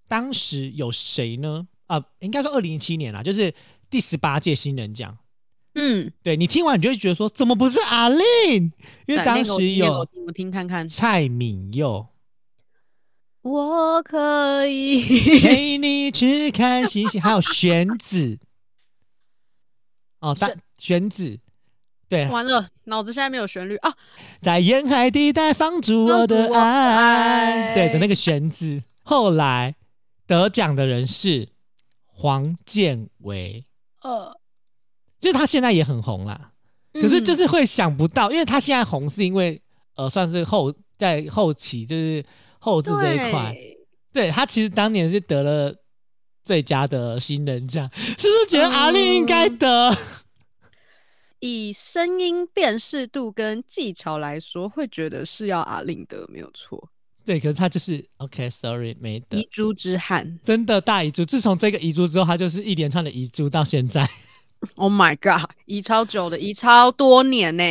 [0.08, 1.68] 当时有谁呢？
[1.86, 3.54] 啊、呃，应该说二零零七年啦，就是
[3.90, 5.18] 第十八届新人奖。
[5.74, 8.72] 嗯，对，你听完你就会觉得说，怎么不是 A-Lin？
[9.06, 12.08] 因为当时有我听，我听看看蔡敏佑，
[13.42, 18.38] 我可以陪你去看星星，还有玄子。
[20.18, 21.38] 哦， 大玄子。
[22.10, 23.76] 对，完了，脑子现在没有旋律。
[23.76, 23.94] 啊！
[24.42, 28.82] 在沿海地带放逐我的爱，对的那个弦子。
[29.04, 29.76] 后来
[30.26, 31.48] 得奖的人是
[32.06, 33.64] 黄建为，
[34.02, 34.36] 呃，
[35.20, 36.50] 就是他现在也很红啦，
[36.94, 39.62] 可是就是会想不到，嗯、因为他现在红是因为
[39.94, 42.24] 呃，算是后在后期就是
[42.58, 45.72] 后置这一块，对，对他其实当年是得了
[46.44, 49.90] 最佳的新人奖，是不是觉得 A-Lin 应该得？
[49.90, 49.96] 嗯
[51.40, 56.90] 以声音辨识度跟技巧来说，会觉得是要 A-Lin 的没有错。
[57.22, 59.38] 对，可是他就是 OK，Sorry，、okay, 没得。
[59.38, 61.24] 遗珠之憾，真的大遗珠。
[61.24, 64.08] 自从这个遗珠之后，他就是一连串的遗珠到现在。
[64.74, 67.62] Oh my god，遗超久的，遗超多年呢。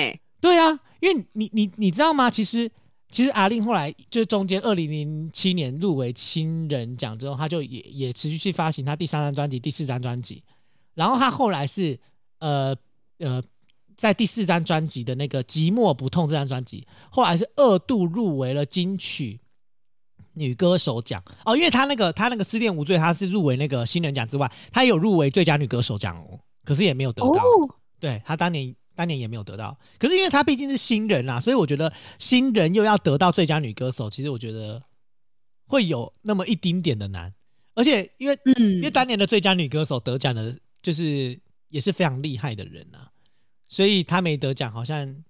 [0.41, 2.29] 对啊，因为你你你知道吗？
[2.29, 2.69] 其实
[3.09, 10.43] 其实 A-Lin 后来就是中间二零零七年入围新人奖之后，他就也也持续去发行他第三张专辑、第四张专辑，
[10.95, 11.99] 然后他后来是
[12.39, 12.75] 呃
[13.19, 13.43] 呃。
[13.99, 19.41] 呃在第四张专辑的那个《寂寞不痛》这张专辑，后来是二度入围了金曲
[20.35, 21.21] 女歌手奖。
[21.43, 27.43] 哦，因为他那个他那个《失恋无罪》，他是入围那个新人奖之外，他也有入围最佳女歌手奖哦，可是也没有得到。
[27.43, 34.81] 哦、对他当年当年也没有得到，可是因为他毕竟是新人啦，所以我觉得新人又要得到最佳女歌手，其实我觉得
[35.65, 37.33] 会有那么一丁点的难，
[37.75, 43.11] 而且因为、嗯、因为当年的最佳女歌手得奖的，就是也是非常厉害的人啊。
[43.69, 45.23] 所以他没得奖，好像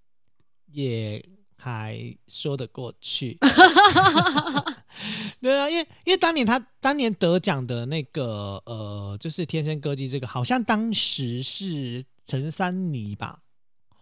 [0.71, 1.23] 也
[1.57, 3.37] 还说得过去。
[5.41, 13.41] 对啊，因为因为当年他当年得奖的那个呃，就是天生歌姬这个，好像当时是陈珊妮吧？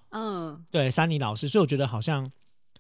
[0.10, 1.48] 嗯，对，珊妮老师。
[1.48, 2.32] 所以我觉得好像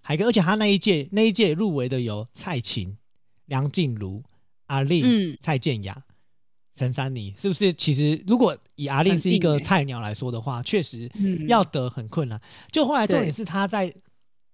[0.01, 2.97] 还跟，而且他那一届那一届入围的有蔡琴、
[3.45, 4.23] 梁静茹、
[4.67, 6.03] A-Lin、嗯、蔡健雅。
[6.77, 7.73] 陈珊妮是不是？
[7.73, 11.11] 其实如果以 A-Lin 是一个菜鸟来说的话，确实
[11.47, 12.39] 要得很困难。
[12.71, 13.91] 就后来重点是他在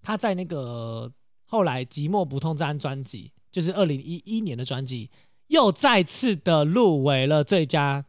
[0.00, 1.12] 他在那个
[1.46, 5.10] 后来《寂寞不痛》这张专辑，就是二零一一年的专辑，
[5.48, 8.04] 又再次的入围了最佳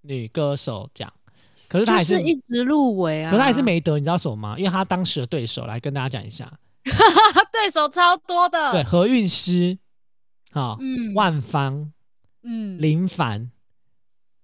[0.00, 1.12] 女歌手奖。
[1.68, 3.98] 可是他还是，是一直入围啊，可是他还是没得。
[3.98, 4.56] 你知道什么吗？
[4.58, 6.50] 因为他当时的对手来跟大家讲一下，
[7.52, 9.78] 对手超多的，对何韵诗，
[10.50, 11.92] 好，嗯，万芳。
[12.42, 13.50] 嗯，林凡，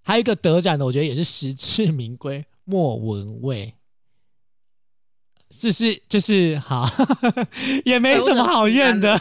[0.02, 3.74] 还有一个得奖的，我觉得也是实至名归，莫文蔚，
[5.48, 6.02] 就是？
[6.08, 6.86] 就是好，
[7.86, 9.18] 也没什么好怨的。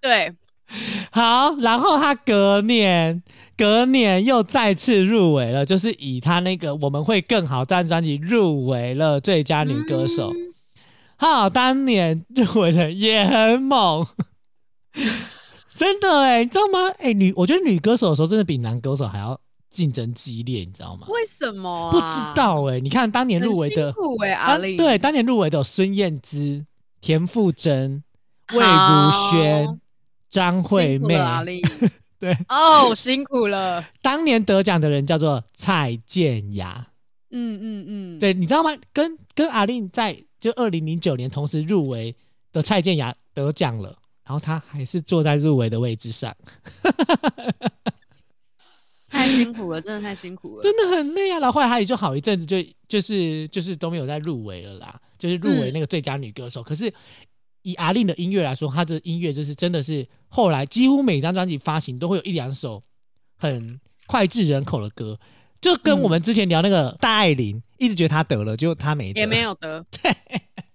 [0.00, 0.34] 对，
[1.12, 3.22] 好，然后他隔年，
[3.56, 10.32] 隔年又再次入围了，就是以他那个《我们会更好》这张专辑入围了最佳女歌手。
[10.32, 10.54] 嗯、
[11.16, 14.06] 好，当年入围的也很猛。
[15.80, 16.78] 真的哎、欸，你知道吗？
[16.98, 19.40] 哎、欸，女，我觉得女歌手的时候真的比男歌手还要
[19.70, 21.06] 竞争激烈，你知道吗？
[21.08, 21.90] 为什么、啊？
[21.90, 22.80] 不知道哎、欸。
[22.80, 23.90] 你看当年入围的，
[24.76, 26.66] 对，当年入围的有孙燕姿、
[27.00, 28.04] 田馥甄、
[28.52, 29.80] 魏如萱、
[30.28, 31.16] 张惠妹。
[32.20, 33.82] 对哦，辛苦了。
[34.02, 36.88] 当年得奖的人叫做蔡健雅。
[37.30, 38.70] 嗯嗯嗯，对，你知道吗？
[38.92, 42.14] 跟跟 A-Lin 在就二零零九年同时入围
[42.52, 43.96] 的蔡健雅得奖了。
[44.30, 46.32] 然后他还是坐在入围的位置上，
[49.10, 51.40] 太辛苦了，真的太辛苦了，真的很累啊！
[51.40, 56.60] 然后后来他也就好一阵子就就是就是都没有再入围了啦，就是入围那个最佳女歌手。
[56.60, 56.94] 嗯、可是
[57.62, 62.80] 以 A-Lin 的音乐来说，他的音乐就是真的是后来几乎每张专辑发行都会有一两首
[63.36, 65.18] 很脍炙人口的歌，
[65.60, 70.14] 就跟我们之前聊那个戴爱玲，一直觉得她得了，就她没得，也没有得，对。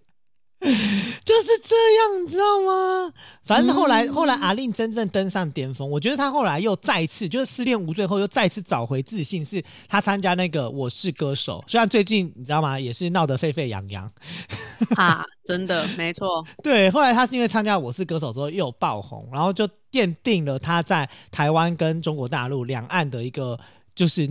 [1.23, 3.13] 就是这样，你知道吗？
[3.45, 14.11] 反正后来，嗯、后来 A-Lin 真正登上巅峰，我觉得他后来又再次就是失恋无罪后，又再次找回自信，是他参加那个《我是歌手》，虽然最近你知道吗，也是闹得沸沸扬扬
[14.97, 16.43] 啊，真的没错。
[16.63, 23.59] 对，后来他是因为参加《我是歌手》之后又爆红，然后就奠定了他在台湾跟中国大陆两岸的一个，
[23.93, 24.27] 就是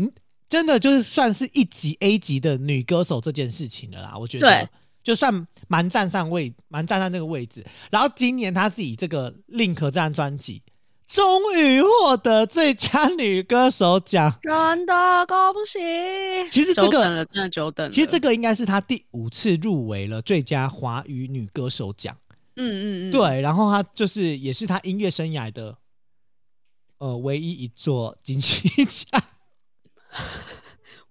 [0.48, 4.14] 真的就是算是一级 A 级的女歌手这件事情了啦。
[4.18, 4.48] 我觉得。
[4.48, 4.68] 对。
[5.04, 7.64] 就算蛮站上位，蛮站上那个位置。
[7.90, 10.62] 然后今年他是以这个《Link》这张专辑
[11.06, 15.36] 终于获得最佳女歌手奖，真的恭
[15.66, 15.78] 喜！
[16.50, 17.92] 其实这个久等了，真的久等了。
[17.92, 22.16] 其实这个应该是她第五次入围了最佳华语女歌手奖。
[22.56, 25.76] 嗯嗯嗯，对，然后她就是也是她音乐生涯的
[26.98, 29.22] 呃唯一一座金曲奖。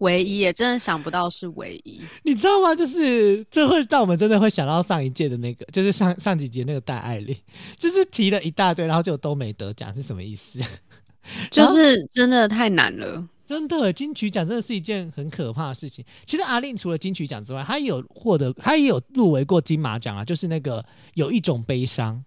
[0.04, 2.76] 唯一也真的想不到是唯一，你知道吗？
[2.76, 7.36] 就是这会让我们真的会想到上一届的那个，就是上上几届那个戴爱玲，
[7.78, 10.60] 就是提了一大堆，然后就都没得奖，是什么意思？
[11.50, 16.04] 就是真的太难了，真的金曲奖真的是一件很可怕的事情。
[16.26, 22.22] 其实阿令除了金曲奖之外，他也有获得，他也有入围过金马奖啊，就是那个有一种悲伤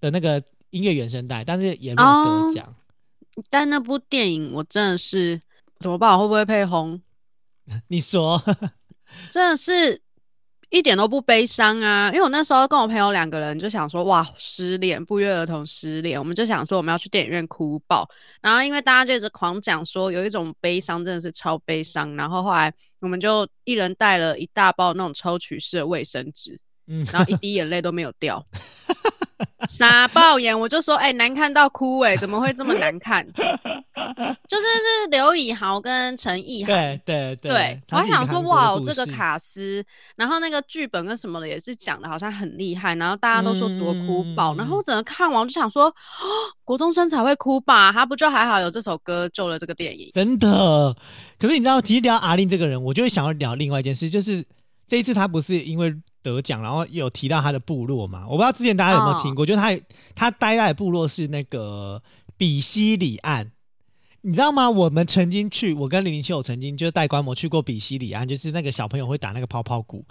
[0.00, 2.66] 的那个音乐原声带，但是也没有得奖。
[2.66, 2.74] 哦，
[3.50, 5.40] 但那部电影我真的是
[5.80, 6.16] 怎么办？
[6.16, 7.00] 会不会配红？
[7.88, 8.42] 你说，
[9.30, 10.00] 真的是
[10.70, 12.08] 一点都不悲伤啊！
[12.08, 18.08] 因为我那时候跟我朋友两个人就想说，哇，失恋，不约而同失恋，我们就想说我们要去电影院哭爆。
[18.40, 28.44] 然后因为大家就一直狂讲说有一种悲伤真的是超悲伤，然后后来我们就一人带了一大包那种抽取式的卫生纸，嗯，然后一滴眼泪都没有掉。
[29.68, 33.26] 傻爆眼，我就说，哎、欸，难看到哭，哎，怎么会这么难看？
[34.48, 39.84] 就是是刘以豪跟陈意涵，对对对，对我还想说，哇，这个卡斯，
[40.16, 45.94] 然后那个剧本跟什么的也是讲的，好像很厉害，然后大家都说多哭爆，嗯、然后我整个看完我就想说，哦，
[46.64, 47.92] 国中生才会哭吧？
[47.92, 50.10] 他不就还好有这首歌救了这个电影？
[50.14, 50.96] 真的，
[51.38, 54.44] 可是你知道，其实聊阿令这个人，我就会想要聊另外一件事，就是
[54.88, 55.94] 这一次他不是因为。
[56.34, 58.26] 得奖，然后有提到他的部落嘛？
[58.26, 59.78] 我不知道之前大家有没有听过，哦、就他
[60.14, 62.02] 他待在的部落是那个
[62.36, 63.52] 比西里岸，
[64.22, 64.68] 你知道吗？
[64.68, 70.04] 我们曾经去，我跟零零七有曾经就带观摩去过比西里岸，就是那个小朋友会打那个泡泡鼓。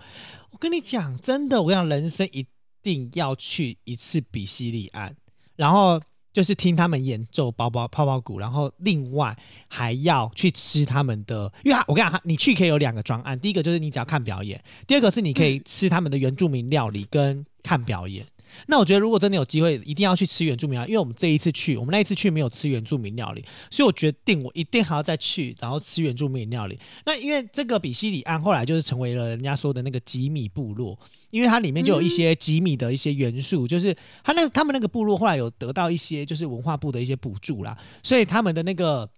[0.52, 2.48] 我跟你讲，真的，我跟你讲，人生一
[2.82, 5.12] 定要去一次比西里岸，
[5.56, 6.02] 然后。
[6.36, 9.34] 就是听他们演奏包包泡泡鼓，然后另外
[9.70, 18.26] 还要去吃他们的，因为我跟你讲，你去可以有两个专案，第一个就是你只要看表演，第二个是你可以吃他们的原住民料理跟看表演。
[18.68, 26.80] 那我觉得，如果真的有机会，一定要去吃原住民料理，因为我们这一次去，我们那一次去没有吃原住民料理，所以我决定我一定还要再去，然后吃原住民料理。
[27.06, 30.98] 那因为这个比西里安后来就是成为了人家说的那个吉米部落，
[31.32, 39.10] 因为它里面就有一些吉米的一些元素，嗯、就是他那他们那个部落后来有得到一些就是文化部的一些补助啦，所以他们的那个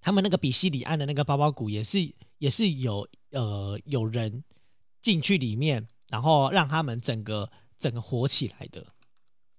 [0.00, 1.98] 他们那个比西里安的那个包包谷也是
[2.38, 4.42] 也是有呃有人
[5.00, 7.50] 进去里面，然后让他们整个。
[7.82, 8.86] 整个火起来的，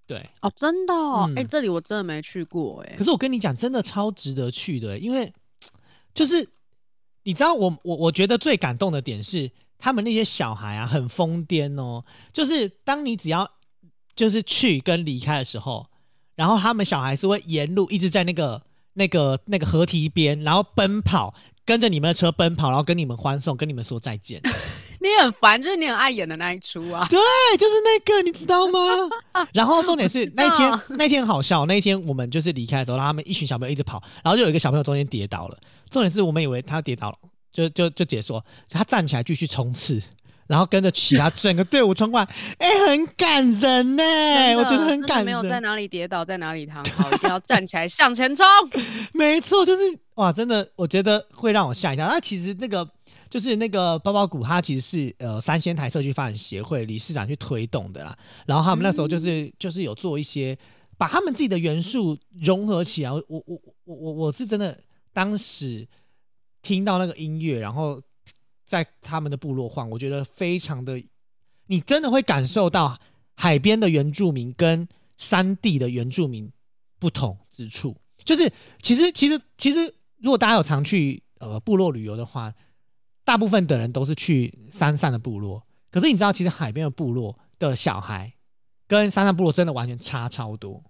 [0.06, 0.26] 对。
[0.40, 1.36] 哦，真的，哎、嗯。
[1.36, 5.30] 欸，这里我真的没去过，哎，可是我跟你讲，真的超值得去的，因为
[6.14, 6.48] 就是
[7.24, 13.50] 你知道我，我我我觉得最感动的点是，他们那些小孩啊，很疯癫哦，就是当你只要
[14.16, 15.86] 就是去跟离开的时候，
[16.34, 18.62] 然后他们小孩是会沿路一直在那个
[18.94, 21.34] 那个那个河堤边，然后奔跑，
[21.66, 24.40] 跟着你们的车奔跑，然后跟你们欢送，跟你们说再见。
[25.04, 27.06] 你很烦，就是你很爱演的那一出啊。
[27.10, 27.18] 对，
[27.58, 28.80] 就是那个，你知道吗？
[29.52, 31.66] 然后重点是那一天，那一天好笑。
[31.66, 35.58] 那一天我们就是离开的时候，然后他们一群小朋友一直跑，然后就有一个小朋友中间跌倒了。
[35.90, 37.16] 重点是我们以为他跌倒了，
[37.52, 40.02] 就就就解说他站起来继续冲刺，
[40.46, 44.56] 然后跟着其他整个队伍冲过来， 哎、欸，很感人呢、欸。
[44.56, 45.26] 我觉得很感人。
[45.26, 48.46] 没有在哪里跌倒，在哪里躺好，一定要站起来向前冲。
[49.12, 49.82] 没错，就是
[50.14, 52.06] 哇，真的，我觉得会让我吓一跳。
[52.08, 52.88] 那其实那个。
[53.34, 58.16] 就是那个包包谷，它其实是呃三仙台社区发展协会理事长去推动的啦。
[58.46, 60.56] 然后他们那时候就是、嗯、就是有做一些，
[60.96, 63.10] 把他们自己的元素融合起来。
[63.10, 63.60] 我我我
[63.96, 64.78] 我我是真的
[65.12, 65.84] 当时
[66.62, 68.00] 听到那个音乐，然后
[68.64, 71.02] 在他们的部落晃，我觉得非常的，
[71.66, 72.96] 你真的会感受到
[73.34, 74.86] 海边的原住民跟
[75.18, 76.48] 山地的原住民
[77.00, 77.96] 不同之处。
[78.24, 78.48] 就是
[78.80, 82.54] 其实其实其实，如果大家有常去呃部落旅游的话。
[83.24, 88.34] 大部分的人都是去山上的部落，可是你知道，其实海边的部落的小孩
[88.86, 90.84] 跟山上部落真的完全差超多，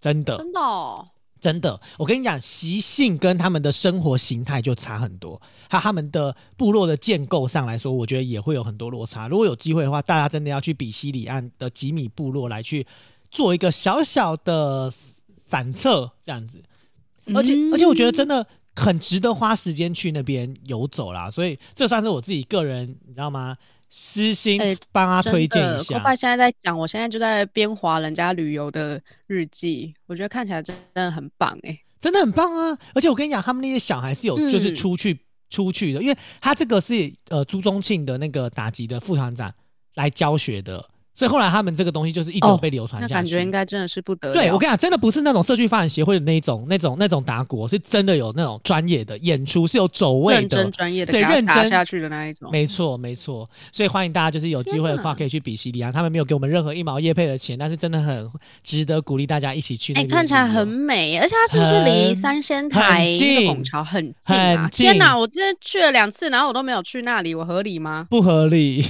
[0.00, 1.08] 真的，真的、哦，
[1.40, 1.80] 真的。
[1.96, 9.28] 我跟你讲，习性跟他们的生活形态就差很多，还有他们的部落的建构上来说，我觉得也会有很多落差。
[9.28, 12.84] 如果有机会的话，大家真的要去比西里岸的吉米部落来去
[13.30, 14.92] 做一个小小的
[15.36, 16.60] 散策，这样子。
[17.34, 18.44] 而且，嗯、而且我觉得真的。
[18.78, 23.56] 很值得花时间去那边游走啦，所以这算是我自己个人，你知道吗？
[23.90, 24.60] 私心
[24.92, 25.96] 帮他推荐一下。
[25.96, 32.78] 我、欸、现在在讲，我现在就在边划人家旅游的日记，我觉得看起来真的很棒哎、欸，真的很棒啊！
[32.94, 39.52] 而且我跟你讲，他们那些小孩是有就是出去、嗯、出去的，因为他这个是呃朱宗庆的那个打击的副团长
[39.94, 40.86] 来教学的，
[41.18, 44.34] 所以后来他们这个东西就是一直被流传下去，哦、感觉应该真的是不得了。
[44.34, 52.48] 对，我跟你讲，真的不是那种社区发展协会的那种、那种、那种打鼓，是真的有那种专业的演出，是有走位的、认真专业的，对，认真下去的那一种。
[52.52, 53.50] 没错，没错。
[53.72, 55.92] 所以欢迎大家，就是有机会的话，可以去比西里安。
[55.92, 58.30] 他们没有给我们任何一毛业配的钱，但是真的很
[58.62, 59.92] 值得鼓励大家一起去。
[59.94, 64.62] 哎、欸，看起来很美，而且它是不是离三仙台那个拱桥很近啊？
[64.62, 64.86] 很近。
[64.86, 68.06] 天哪，我今天去了两次，然后我都没有去那里，我合理吗？
[68.08, 68.84] 不合理。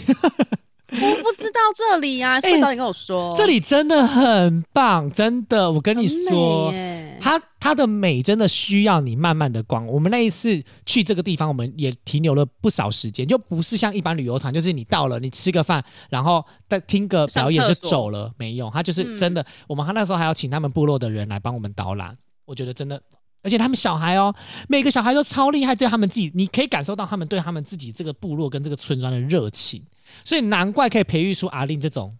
[0.90, 3.34] 我不知道这里啊，是不是早点跟我说？
[3.36, 6.72] 这里真的很棒，真的，我跟你说，
[7.20, 9.86] 它它的美真的需要你慢慢的逛。
[9.86, 18.70] 我们那一次去这个地方，我们也停留了不少时间，就不是像一般旅游团，就是你到了，你吃个饭，然后再听个表演就走了，没用。
[18.70, 22.16] 他就是真的，嗯、我们他那时候还要请他们部落的人来帮我们导览。
[22.46, 22.98] 我觉得真的，
[23.42, 24.34] 而且他们小孩哦，
[24.68, 29.82] 每个小孩都超厉害，对他们自己，你可以感受到他们对他们自己这个部落跟这个村庄的热情。
[30.24, 32.16] 所以难怪可以培育出阿令这种，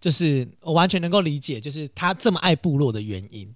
[0.00, 3.54] 就是我完全能够理解，就是他这么爱部落的原因。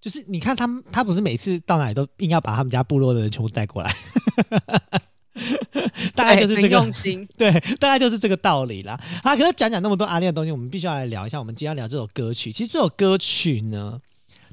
[0.00, 3.92] 就是你看他，他不是每次到哪里都硬要把他们家部落的人全部带过来，
[6.14, 7.50] 大概就是这个用心， 对，
[7.80, 8.94] 大概就是这个道理啦。
[9.24, 11.40] 啊，可是讲讲那么多阿令的东西，我们必须要来聊一下。
[11.40, 14.00] 我们今天要聊这首歌曲，其实这首歌曲呢，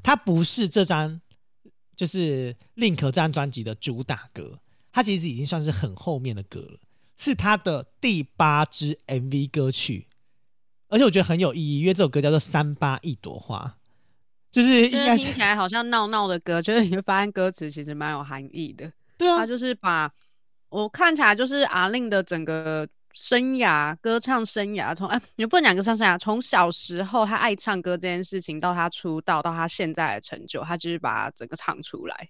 [0.02, 1.20] 它不是这张
[1.94, 4.58] 就是 Link 这张专辑的主打歌，
[4.90, 6.80] 它其实已经算是很后面的歌了。
[7.16, 10.06] 是他的第八支 MV 歌曲，
[10.88, 13.76] 而且我觉得很有意义，因为这首歌叫做《三八一朵花》，
[14.52, 18.92] 就是应该听起来好像闹闹的歌，就是你会发现歌词其实蛮有含义的。
[19.18, 20.12] 对啊，他就是把
[20.68, 32.28] 我看起来就是阿令的整个生涯，歌唱生涯，从哎，你不能讲歌唱生涯，从小时候他爱唱歌这件事情，到他出道，到他现在的成就，他就是把整个唱出来。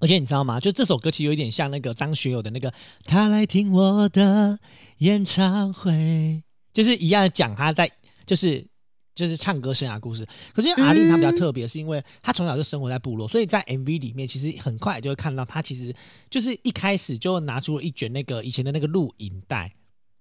[0.00, 0.58] 而且你知道吗？
[0.58, 2.72] 就这首歌其实有一点像那个张学友的那个
[3.04, 4.58] “他来听我的
[4.98, 7.90] 演唱会”，就是一样讲他在
[8.24, 8.66] 就是
[9.14, 10.26] 就是唱歌生涯故事。
[10.54, 15.94] 可是阿令他比较特别，是因为他从小就生活在部落，所以在 MV 里面其实很快就会看到他其实
[16.30, 19.70] 就是一开始就拿出了一卷那个以前的那个录影带，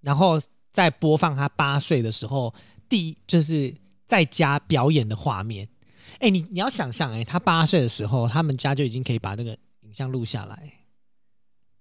[0.02, 0.42] 然后
[0.74, 2.54] 再播放他八岁的时候
[2.90, 3.74] 第一就是
[4.06, 5.70] 在家表演的画面。
[6.20, 9.58] 哎，你你要想象，哎，他八岁的时候，他们家就已经可以把那个。
[9.90, 10.72] 影像录下来，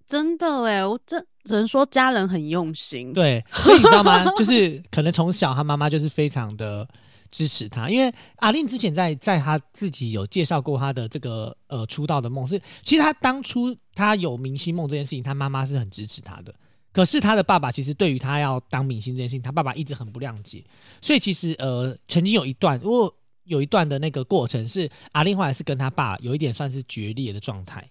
[0.07, 3.13] 真的哎，我这只能说家人很用心。
[3.13, 4.25] 对，所以你知道吗？
[4.35, 6.89] 就是可能从小他妈妈就是非常的
[7.31, 16.55] 支持他，因为阿令之前在在他自己有介绍过他的这个呃出道的梦是，其实他当初他有明星梦这件事情，他妈妈是很支持他的。
[16.91, 20.65] 可是他的爸爸其实对于他要当明星这件事情，他爸爸一直很不谅解。
[21.03, 27.87] 所以其实呃曾经有一段，如果有一段的那个过程是阿令后来是跟他爸有一点算是决裂的状态。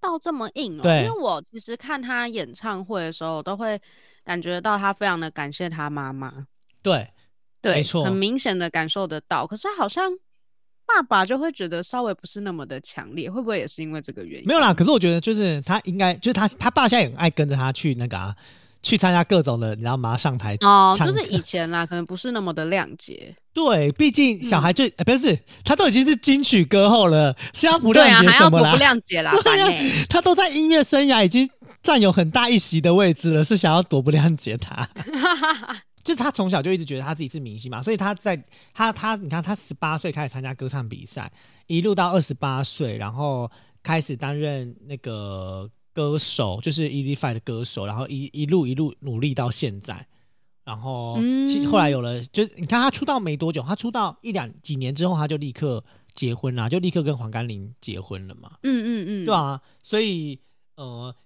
[0.00, 3.80] 到这么硬哦，对，因为我其实看他演唱会的时候，都会
[4.24, 6.46] 感觉到他非常的感谢他妈妈。
[6.82, 7.08] 对，
[7.60, 9.46] 对，没错，很明显的感受得到。
[9.46, 10.12] 可是好像
[10.84, 14.46] 爸爸就会觉得稍微不是那么的强烈，会不会也是因为这个原因？
[14.46, 18.36] 没有啦，可是我觉得就是他应该，就是他他爸现在也很爱跟着他去那个啊。
[18.86, 20.16] 去参加各种的，你知道吗？
[20.16, 23.34] 上台哦，就是以前啦，可能不是那么的谅解。
[23.52, 28.70] 对，毕竟小孩就、嗯欸、不是他都已经是金曲歌后了，是要不谅解什么啦？
[28.70, 29.32] 还要不谅解啦？
[29.42, 31.50] 对呀、啊，他都在音乐生涯已经
[31.82, 34.88] 占有很大一席的位置了，是想要躲不谅解他？
[36.04, 38.40] 就是他从小就一直觉得他自己是明星嘛，所以他在
[38.72, 41.28] 他他你看他十八岁开始参加歌唱比赛，
[41.66, 43.50] 一路到二十八岁，然后
[43.82, 45.68] 开始担任那个。
[45.96, 50.06] 歌手就是 Easy Five 的歌手，然后一一路一路努力到现在，
[50.62, 51.14] 然后
[51.70, 55.82] 后来有了，就你看他出道没多久，他出道一两几年之后，他就立刻
[56.14, 58.58] 结婚了，就立刻跟黄甘霖结婚了嘛。
[58.62, 60.38] 嗯嗯嗯，对啊，所以
[60.74, 61.16] 呃，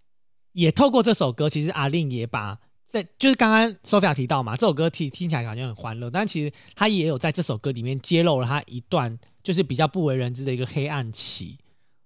[0.52, 2.56] 也透过这首歌，其实阿令也把
[2.86, 11.58] 在就是刚刚 Sophia 提到嘛，这首歌听听起来感觉很欢乐，但其实他也有在这首歌里面揭露了他一段就是比较不为人知的一个黑暗期，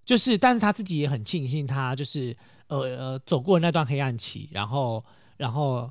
[0.07, 2.35] 就是但是他自己也很庆幸他就是。
[2.69, 5.05] 呃呃，走过那段黑暗期，然后
[5.37, 5.91] 然后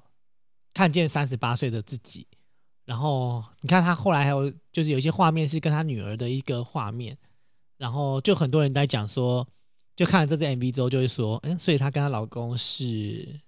[0.73, 2.27] 看见三十八岁的自己，
[2.85, 7.17] 然后你看他后来还有就是有一些画面是跟他女儿的一个画面，
[7.77, 9.47] 然后就很多人在讲说，
[9.95, 13.41] 就看了这支 MV 之后就会说，嗯，所以她跟她老公是。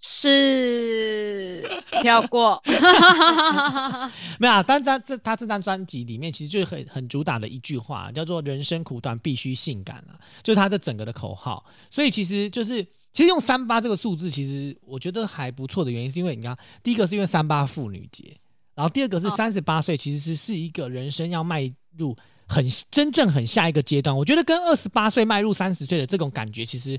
[0.00, 1.62] 是
[2.02, 2.62] 跳过，
[4.38, 4.62] 没有啊。
[4.62, 11.64] 但在这他这张专辑里面，其实就很很主打的一句话，叫做“人生苦短，必须性感”啊，就是他这整个的口号。
[11.90, 18.36] 所以其实就是，其实用三八这个数字，其实我觉得还不错的原因，是因为你看，第一个是因为三八妇女节，
[18.74, 22.16] 然后第二个是三十八岁，其实是是一个人生要迈入
[22.46, 24.16] 很真正很下一个阶段。
[24.16, 26.98] 我觉得跟二十八岁迈入三十岁的这种感觉，其实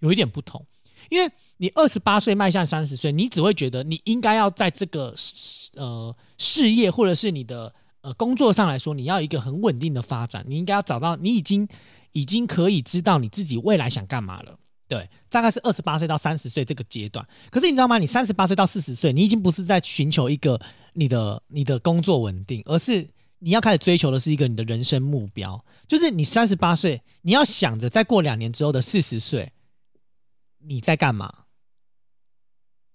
[0.00, 0.64] 有一点不同。
[1.08, 5.14] 因为你二十八岁迈向三十岁，你只会觉得你应该要在这个
[5.74, 11.66] 呃事业或者是你的呃工作上来说，你要一个很稳定的发展，你应该要找到你已经
[12.12, 14.58] 已经可以知道你自己未来想干嘛了。
[14.88, 17.26] 对，大概是二十八岁到三十岁这个阶段。
[17.50, 17.98] 可是你知道吗？
[17.98, 20.60] 你三十八岁到四十岁，你已经不是在寻求一个
[20.92, 25.64] 你的你的工作稳定，而是你要开始追求的是一个你的人生目标。
[25.88, 29.50] 就是你三十八岁，你要想着再过两年之后的四十岁，
[30.58, 31.45] 你在干嘛？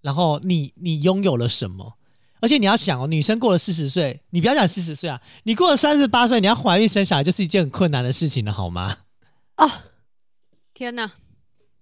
[0.01, 1.97] 然后你你拥有了什么？
[2.39, 8.97] 而且你要想哦，女生过了四十岁，你不要讲四十岁啊，你过了三十八岁，你要怀孕生小孩就是一件很困难的事情了，好吗？
[9.57, 9.69] 哦，
[10.73, 11.11] 天哪！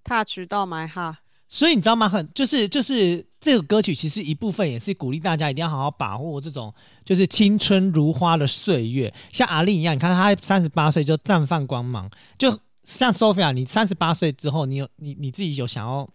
[0.04, 2.10] 他渠道买哈，所以你知道吗？
[2.10, 6.74] 很就是就是这个歌曲，其实一部分也是鼓励大家一定要好好把握这种
[7.06, 9.14] 就是青春如花的岁月。
[9.32, 16.10] 像阿令一样，你看他三十八岁就绽放光芒，就像 Sophia，你三十八岁之后，你有你你自己有想要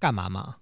[0.00, 0.56] 干嘛吗？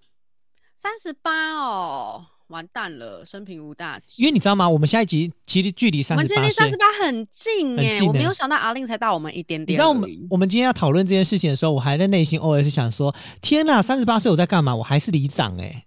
[0.87, 2.25] 三十八哦。
[2.47, 4.23] 完蛋了，生平无大志。
[4.23, 4.69] 因为你知道吗？
[4.69, 9.75] 我们下一集其实距离三十八，我们距离三十八很近哎、欸，我没有想到阿令才大我们一点点。
[9.75, 13.13] 你知道我们我们今天要讨论这件事情的时候，我还在内心 OS 想说：
[13.43, 14.77] 天哪，三十八岁我在干嘛？
[14.77, 15.87] 我还是里长哎、 欸，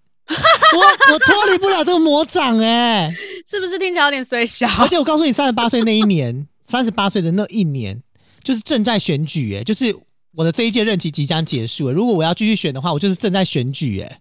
[0.75, 3.15] 我我脱离不了这个魔掌哎、欸，
[3.47, 4.67] 是不是听起来有点衰小？
[4.81, 8.03] 而且我告诉你，三十八岁那一年， 三十八岁的那一年，
[8.43, 9.95] 就是正在选举哎、欸，就是
[10.33, 11.93] 我的这一届任期即将结束、欸。
[11.93, 14.19] 如果我要继续选的话，我就是正在选举哎、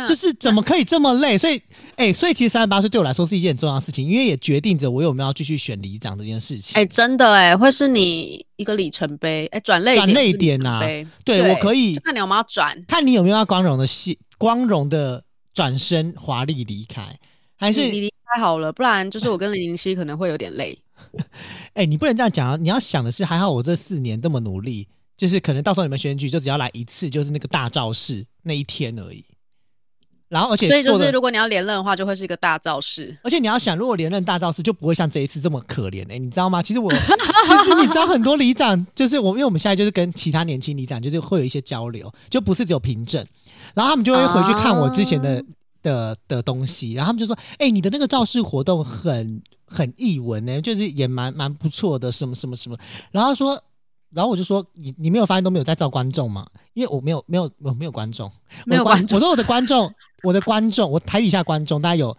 [0.00, 0.06] 欸。
[0.06, 1.36] 就是怎么可以这么累？
[1.38, 1.56] 所以，
[1.96, 6.76] 哎、欸，所以其实三十八岁对我来说是一件很重要的事情，因为也决定着我有没有要继续选里长这件事情。
[6.76, 9.46] 哎、欸，真的哎、欸，会是你一个里程碑。
[9.46, 15.22] 哎、欸，转捩转捩点呐、啊，对，对我可以看你有没有转，看你有没有要光荣的戏，光荣的
[15.54, 17.18] 转身华丽离开，
[17.56, 18.72] 还是你离开好了？
[18.72, 20.78] 不然就是我跟零零七可能会有点累。
[21.74, 22.56] 哎、欸，你不能这样讲啊！
[22.60, 24.86] 你要想的是，还好我这四年这么努力，
[25.16, 29.24] 就是可能到时候你们选举就只要来一次，就是那个大造势那一天而已。
[30.32, 33.14] 然后，而且所以就是，如果你要连任的话，就会是一个大造势。
[33.22, 36.62] 而且你要想，如果连任大造势，就不会像这一次这么可怜哎、欸，你知道吗？
[36.62, 36.90] 其实我，
[37.44, 43.22] 其实你知道，很多里长就是我，因为我们现在就是跟其他年轻里长就是会有一些交流，就不是只有凭证，
[43.74, 45.44] 然后他们就会回去看我之前的、啊、
[45.82, 52.76] 的的东西，然后他们就说：“哎、欸，你的那个造势活动很很译文呢、欸，就是也蛮蛮不错的，什么什么什么。”
[53.12, 53.62] 然后说。
[54.14, 56.46] 然后我就说，你你没有发现都没有在招观众吗？
[56.74, 58.30] 因为我没有没有我没有观众，
[58.66, 59.16] 没有观众。
[59.16, 59.92] 我说我的观众，
[60.22, 62.16] 我的观众，我台底下观众大概有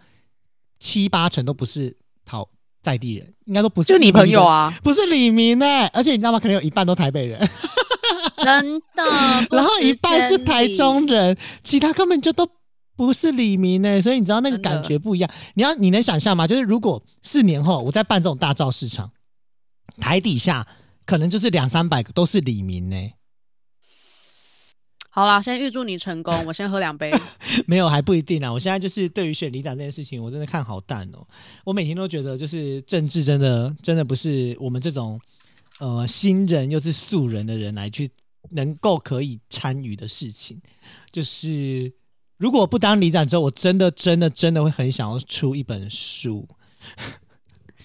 [0.80, 2.48] 七八成都不是讨
[2.82, 3.88] 在地人，应该都不是。
[3.88, 4.72] 就你朋友啊？
[4.82, 6.38] 不是李明哎、欸，而且你知道吗？
[6.40, 7.38] 可能有一半都台北人，
[8.38, 9.02] 真的。
[9.50, 12.48] 然后一半是台中人，其他根本就都
[12.96, 15.30] 不是李明哎、欸，所以你知道那个感觉不一样。
[15.54, 16.46] 你要你能想象吗？
[16.46, 19.10] 就是如果四年后我在办这种大造市场，
[20.00, 20.66] 台底下。
[21.04, 22.96] 可能就是两三百个都是李明呢。
[25.10, 26.34] 好啦，先预祝你成功。
[26.44, 27.12] 我先喝两杯。
[27.68, 28.52] 没有，还不一定啊。
[28.52, 31.24] 我现在就是对于选里长这件事情，我真的看好淡哦。
[31.64, 35.20] 我每天都觉得，就是政治真的真的不是我们这种
[35.78, 38.10] 呃新人又是素人的人来去
[38.50, 40.60] 能够可以参与的事情。
[41.12, 41.92] 就是
[42.36, 46.48] 如果不当里长之后，我真的真的真的会很想要出一本书。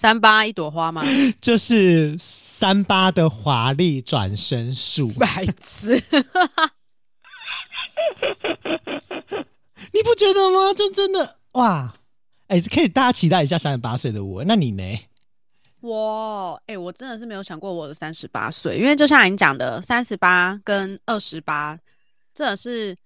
[0.00, 1.02] 三八一朵花吗？
[1.42, 5.10] 就是三八的华丽转身术。
[5.10, 5.92] 白痴，
[9.92, 10.72] 你不觉得吗？
[10.74, 11.92] 这真的哇！
[12.46, 14.42] 哎、欸，可以大家期待一下三十八岁的我。
[14.44, 15.00] 那你呢？
[15.82, 21.78] 我哎、欸，我真的是没有想过我的三十八岁，因为就像你讲的，三十八跟二十八
[22.32, 22.96] 真的是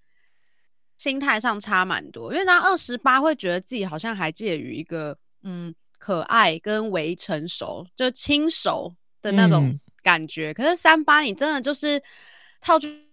[0.97, 2.31] 心态上差蛮多。
[2.31, 5.75] 因为他二十八会觉得自己好像还介于一个嗯。
[6.05, 8.93] 可爱跟微成熟，就轻熟
[9.23, 10.51] 的那种感觉。
[10.51, 11.99] 嗯、可是三八，你真的就是
[12.61, 13.07] 套句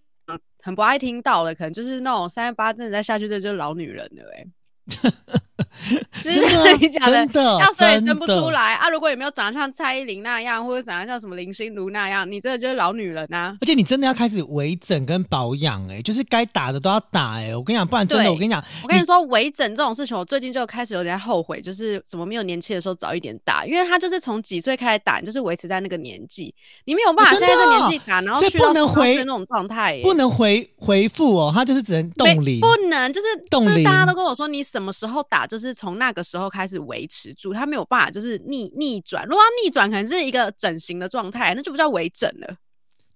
[0.60, 5.42] 很不爱听到的，可能就是那种三十八，真的再下去，这就是老女人了、欸，哎。
[6.22, 6.40] 就是？
[6.80, 8.88] 你讲的，的，要生也生不出来啊！
[8.88, 13.56] 如果也没有长得像蔡依林那样，或者长得像什么林心如那样，你真的就是老女人啊！
[13.60, 36.52] 而且你真的要开始微整跟保养，哎，就是该打的都要打，哎，我跟你讲，不然真的，我跟你讲，我跟你说，微整这种事情，我最近就开始有点后悔，就是怎么没有年轻的时候早一点打，因为他就是从几岁开始打，就是维持在那个年纪，你没有办法现在这年纪打，然后去到十八岁那种状态，不能回回复哦，他就是只能冻龄，不能就是就是大家都跟我说，你什么时候打，就是从那个时候。
[36.52, 39.24] 开始维持住，他没有办法，就是逆逆转。
[39.24, 42.56] 如果他逆转，可能是一个整形的状态，那就不叫微整了。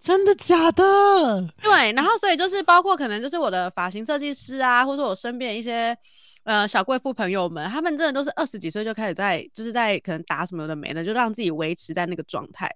[0.01, 0.83] 真的假的？
[1.61, 5.95] 对，然后所以就是包括可能就是我的发型设计师啊，或者我身边一些
[6.45, 12.75] 呃小贵妇朋友们，他们真的都是二十几岁就开始在就是在可能打什么的没的，就让自己维持在那个状态。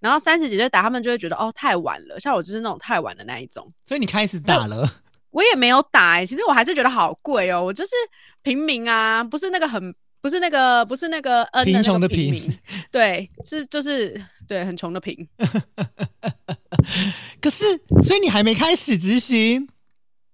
[0.00, 2.20] 然后三十几岁打，他们就会觉得哦太晚了。
[2.20, 4.86] 像我就是那种太晚的那一种，所以你开始打了，
[5.34, 6.26] 我也没有打哎、欸。
[6.26, 7.90] 其实我还是觉得好贵哦，我就是
[8.42, 12.40] 平民啊，不是那个很，不是那个，不是那个嗯，贫穷的贫，
[12.90, 15.28] 对，是就是对很穷的贫。
[17.42, 17.64] 可是，
[18.04, 19.68] 所以你还没开始执行？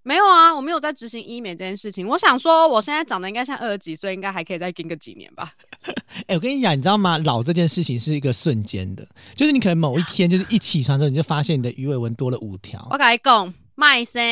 [0.03, 2.07] 没有啊，我没有在执行医美这件事情。
[2.07, 5.53] 我想说，我现在长得应该像二十几岁，应该还可以再跟个几年吧。
[6.27, 7.19] 哎、欸，我跟你讲，你知道吗？
[7.19, 12.87] 老这件事情是一个瞬间的，就是你可能某一天，就是一起床之后，你就发现你的鱼尾纹多了五条。
[12.91, 14.23] 我跟你讲，卖生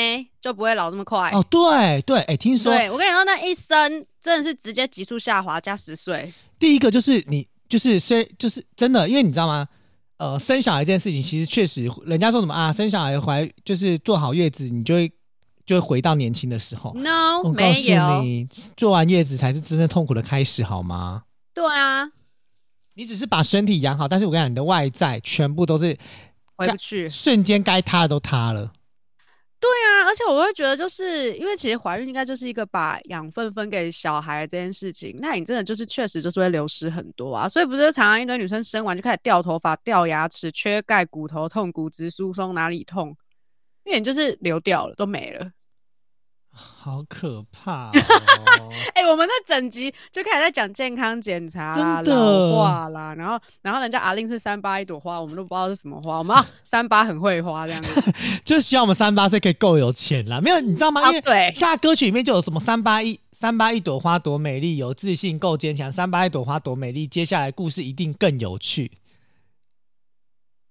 [0.40, 1.30] 就不会老这么快。
[1.30, 6.30] 哦，对对，哎、欸，听说，对我跟你说，那一生真的是直接急速下滑，加十岁。
[6.58, 9.66] 第一个就是你，就是虽就是真的，因为你知道吗？
[10.18, 15.10] 呃，生小孩这件事情，其实确实，人家说什么啊，生小孩怀就是坐好月子，你就会。
[15.68, 16.94] 就会回到年轻的时候。
[16.94, 21.24] No，我告诉你，坐完月子才是真正痛苦的开始，好吗？
[21.52, 22.10] 对啊，
[22.94, 25.94] 你只是把身体养好，但是我跟你讲，你的外在全部都是
[26.56, 28.72] 回不去，瞬间该塌的都塌了。
[29.60, 37.48] 对啊，而且我会觉得，就是因为其实怀孕应该就是一个把养分分给小孩这件事情，那你真的就是确实就是会流失很多啊。
[37.48, 43.16] 所以不是常常一堆女生生完就开始掉头发、掉牙齿、缺钙、骨头痛、骨质疏松，哪里痛？
[43.84, 45.50] 因为你就是流掉了，都没了。
[46.58, 47.90] 好可怕、哦！
[48.94, 56.18] 哎、欸，我们那整集就开始在讲健康检查啦、的老化啦，然后然后人家阿令是三八一朵花，我们都不知道是什么花。
[56.18, 58.02] 我们啊， 三八很会花这样子，
[58.44, 60.40] 就希望我们三八岁可以够有钱啦。
[60.40, 61.06] 没有，你知道吗？
[61.06, 67.06] 因为对，现在歌曲里面就有什么三八一三八一朵花多美丽，有自信够坚强，三八一朵花多美丽。
[67.06, 68.90] 接下来故事一定更有趣。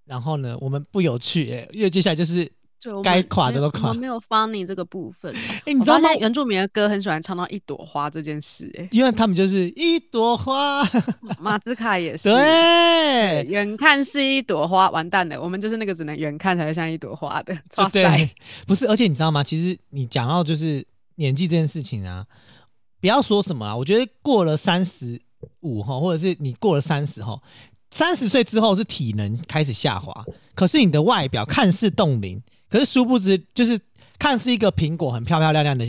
[0.05, 2.51] 然后呢，我们不有趣、欸，因为接下来就是。
[3.03, 5.33] 该垮的都垮，我没有 funny 这个部分。
[5.35, 6.13] 哎、欸，你知道吗？
[6.15, 10.87] 原住民的歌很喜欢唱到一朵花这件事、欸，哎，因为他们就是一朵花。
[11.39, 17.55] 马兹卡也 是，对，远看是一朵花，完蛋了，我们就是那个只能远看才会像一朵花的。
[17.91, 18.29] 对，
[18.65, 19.43] 不是，而且你知道吗？
[19.43, 22.25] 其实你讲到就是年纪这件事情啊，
[23.01, 25.19] 不要说什么啊，我觉得过了三十
[25.61, 27.41] 五后，或者是你过了三十后，
[27.89, 30.23] 三十岁之后是体能开始下滑，
[30.53, 32.41] 可是你的外表看似冻龄。
[32.69, 33.79] 可是殊不知，就是
[34.19, 35.85] 看似一个苹果很漂漂亮亮的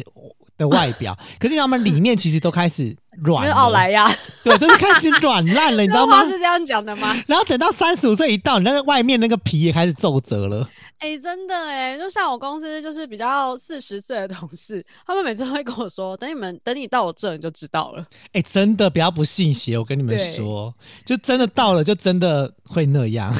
[0.57, 3.55] 的外表， 可是他们里面其实都开始软了。
[3.55, 4.11] 奥莱呀，
[4.43, 6.25] 对，都是开始软烂了，你知道吗？
[6.27, 7.15] 是这样讲的吗？
[7.27, 10.69] 然后等到三十五岁一到，你那个外面那个皮也开始皱褶了。
[10.99, 18.05] 哎、欸，真的哎，就像我公司就是比较四十岁的同事，他们每次都会跟我说：“等你们，等你到我这，你就知道了。”
[18.35, 20.75] 哎，真的不要不信邪，我跟你们说，
[21.07, 23.33] 就真的到了，就真的会那样。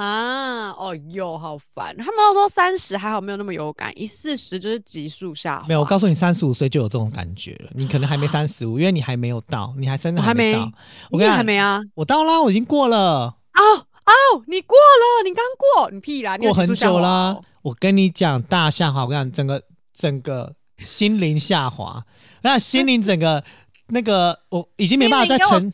[0.00, 1.94] 啊，哦哟，好烦！
[1.98, 5.66] 他们都说三十还好，没有那么有感，一四十就是急速下滑。
[5.68, 7.70] 没有，我告诉你，三十五岁就有这种感觉了。
[7.74, 10.72] 你可能还没三十五，因为你还没有到，你还真的还没到。
[11.10, 11.82] 我跟你还没啊？
[11.94, 12.96] 我到啦，我已经过了。
[13.26, 16.38] 哦哦，你过了，你刚过，你屁啦！
[16.38, 17.38] 你过很久啦。
[17.60, 19.04] 我跟你讲，大下滑。
[19.04, 19.62] 我跟你讲，整个
[19.94, 22.02] 整个心灵下滑。
[22.40, 23.44] 那心灵整个
[23.88, 25.70] 那个，我已经没办法再承上升，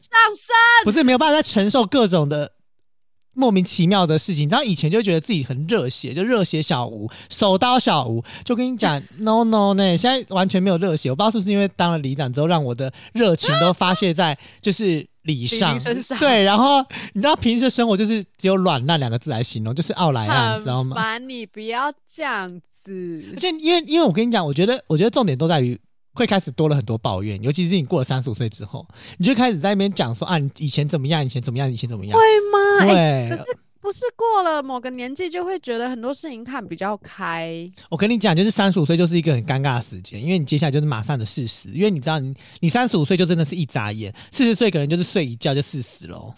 [0.83, 2.56] 不是没有办法再承受各种的。
[3.37, 16.83] 莫名其妙的事情，然后以前就觉得自己很热血，就热血小吴，手刀小吴，就跟你讲， no no 呢，现在完全没有热血，我不知道是不是因为当了里长之后，让我的热情都发泄在就是礼上，身上，对，然后
[17.13, 20.97] 你知道平时的生活就是只有软烂两个字来形容，就是奥莱啊，你知道吗？
[20.97, 25.79] 烦你不要这样子，而且因为因为我跟你讲，我觉得我觉得重点都在于。
[26.17, 28.85] 会开始多了很多抱怨，尤其是你过了三十五岁之后，
[29.19, 32.87] 你就开始在那边讲说啊，你以前怎么样，以前怎么样，以前怎么样，会吗？
[32.87, 33.45] 对、欸，可是
[33.81, 37.71] 不是过了某个年纪就会觉得很多事情看比较开。
[37.91, 46.35] 我跟你讲，就是三十五岁就是一个很尴尬的时间，因为你接下来就是马上的事实，因为你知道你你三十五岁就真的是一眨眼，四十岁可能就是睡一觉就四十喽。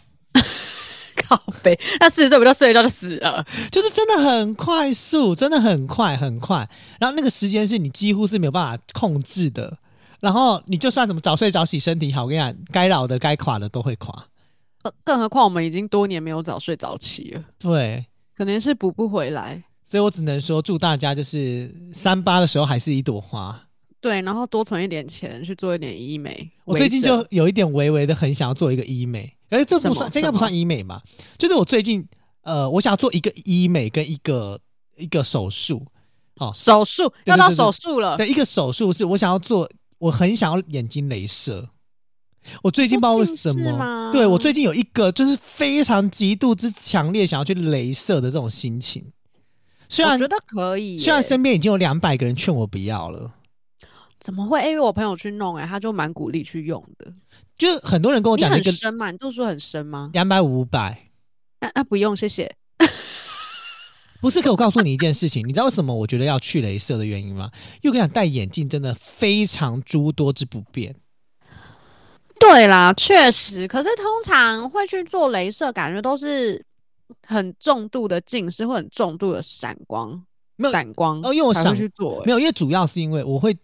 [1.29, 3.45] 靠北，那四十岁不就睡一觉就死了？
[3.71, 6.69] 就是真的很快速，真的很快很快。
[6.99, 9.79] 然后那个时间是你几乎是没有办法控制的。
[10.21, 14.27] 然后你就算怎么早睡早起，身体好，我跟你讲，该老的该垮的都会垮。
[15.05, 17.45] 更何况我们已经多年没有早睡早起了。
[17.59, 19.63] 对，可能是补不回来。
[19.85, 23.68] 所以我只能说，祝大家就是三八的时候还是一朵花。
[24.01, 26.51] 对，然后多存一点钱去做一点医美。
[26.65, 29.35] 我最近就有一点微微的很想要做一个医美。
[29.49, 31.01] 哎，这不算，这应该不算医美嘛？
[31.37, 32.07] 就是我最近，
[32.43, 34.61] 呃，我想要做一个医美跟一个
[34.97, 35.85] 一个手术。
[36.37, 38.17] 哦，手术要到手术了。
[38.17, 39.69] 对，一个手术是我想要做，
[39.99, 41.71] 我很想要眼睛镭射。
[42.63, 49.13] 我最近不知道为什么，对，我最近有一个就是非常极度之强烈想要去镭射的这种心情。
[49.89, 53.33] 虽然我觉得可以，虽然身边已经有两百个人劝我不要了。
[54.21, 54.61] 怎么会？
[54.63, 57.13] 因为我朋友去弄，哎，他就蛮鼓励去用的。
[57.57, 60.11] 就很多人跟我讲，那个深嘛，你度数很深吗？
[60.13, 61.07] 两百五百，
[61.61, 62.55] 那那不用，谢谢。
[64.21, 67.51] 不是，可我告诉你一件事情，你知道为什么我觉得要去镭射的原因吗？
[67.83, 70.95] 因为我跟你讲，戴眼镜真的非常诸多之不便。
[72.41, 73.67] 对啦，确实。
[73.67, 76.65] 可是通常会去做镭射，感觉都是
[77.27, 80.25] 很重度的近视或很重度的散光，
[80.57, 81.33] 没有散光哦。
[81.33, 83.57] 因为我想去做，没有，因为主要是因为我会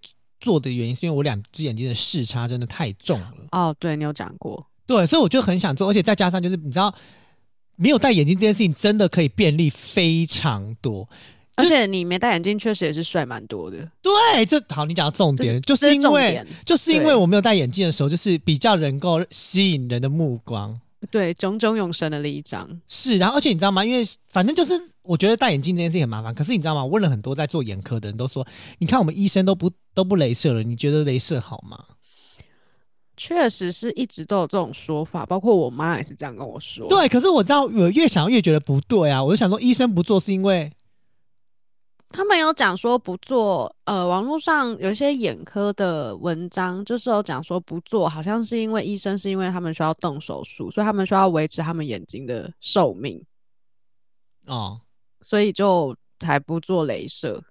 [0.45, 3.33] 做的原因，是因为我两只眼睛的视差真的太重了。
[3.51, 4.65] 哦，对，你有讲过。
[4.87, 6.95] 对，所以我就很想做，而且再加上就是你知道。
[7.77, 11.09] 没有戴眼镜这件事情真的可以便利非常多，
[11.57, 13.79] 而且你没戴眼镜确实也是帅蛮多的。
[14.01, 20.81] 对，这好，你讲到重点，就是因为就是因为我没有戴眼镜的时候，就是比较能够吸引人的目光。
[21.11, 23.85] 对，炯炯有神的那一张是，然后而且你知道吗？
[23.85, 26.85] 因为反正就是我觉得戴眼镜这件事情很麻烦，可是你知道吗？
[26.85, 28.47] 问了很多在做眼科的人都说，
[28.79, 31.85] 你看我们医生都不都不镭射了，你觉得镭射好吗？
[33.17, 36.89] 确实是一直都有这种说法，包括我妈也是这样跟我说。
[36.89, 39.23] 对，可是我知道我越想越觉得不对啊！
[39.23, 40.73] 我就想说，医生不做是因为
[42.15, 43.75] 他们有讲说不做。
[43.87, 53.21] 呃，网络上有一些眼科的文章，就是有讲说不做，好像是因为医生是因为他们需要动手术，所以他们需要维持他们眼睛的寿命。
[54.47, 54.81] 哦，
[55.23, 57.43] 所以就才不做镭射，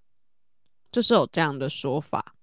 [0.94, 2.34] 就是有这样的说法。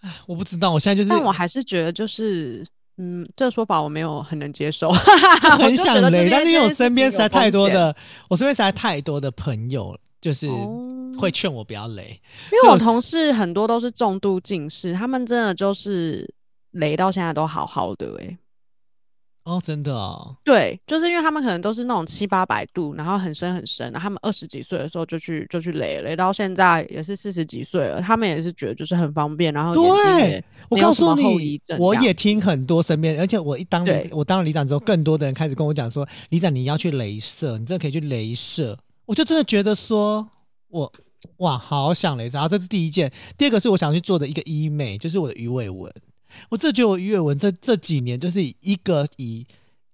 [0.00, 2.62] 哎我不知道，我现在就是，但我还是觉得就是，
[2.98, 4.90] 嗯，这个说法我没有很能接受，
[5.40, 7.96] 就很想雷，但是因为我身边实在太多的，
[8.28, 10.46] 我身边实在太多的朋友，就是
[11.18, 12.20] 会劝我不要雷，
[12.52, 16.32] 因为我同事很多都是重度近视，他们真的就是
[16.72, 18.38] 雷到现在都好好的，欸，
[19.44, 40.26] 哦，真的哦，对，就是因为他们可能都是那种七八百度，然后很深很深，然后他们二十几岁的时候就去就去雷，雷到现在也是四十几岁了，他们也是觉得就是很方便，然后对，我告诉你，我也听很多身边，而且我一当我当了里长之后，更多的人开始跟我讲说，里长你要去雷射，你真的可以去雷射，我就真的觉得说
[40.68, 40.90] 我
[41.38, 45.92] 哇，好想雷射，然后这是第一件，第二个是我想去做的一个医美，就是我的鱼尾纹。
[46.50, 49.46] 我这觉得我鱼尾纹这这几年就是一个以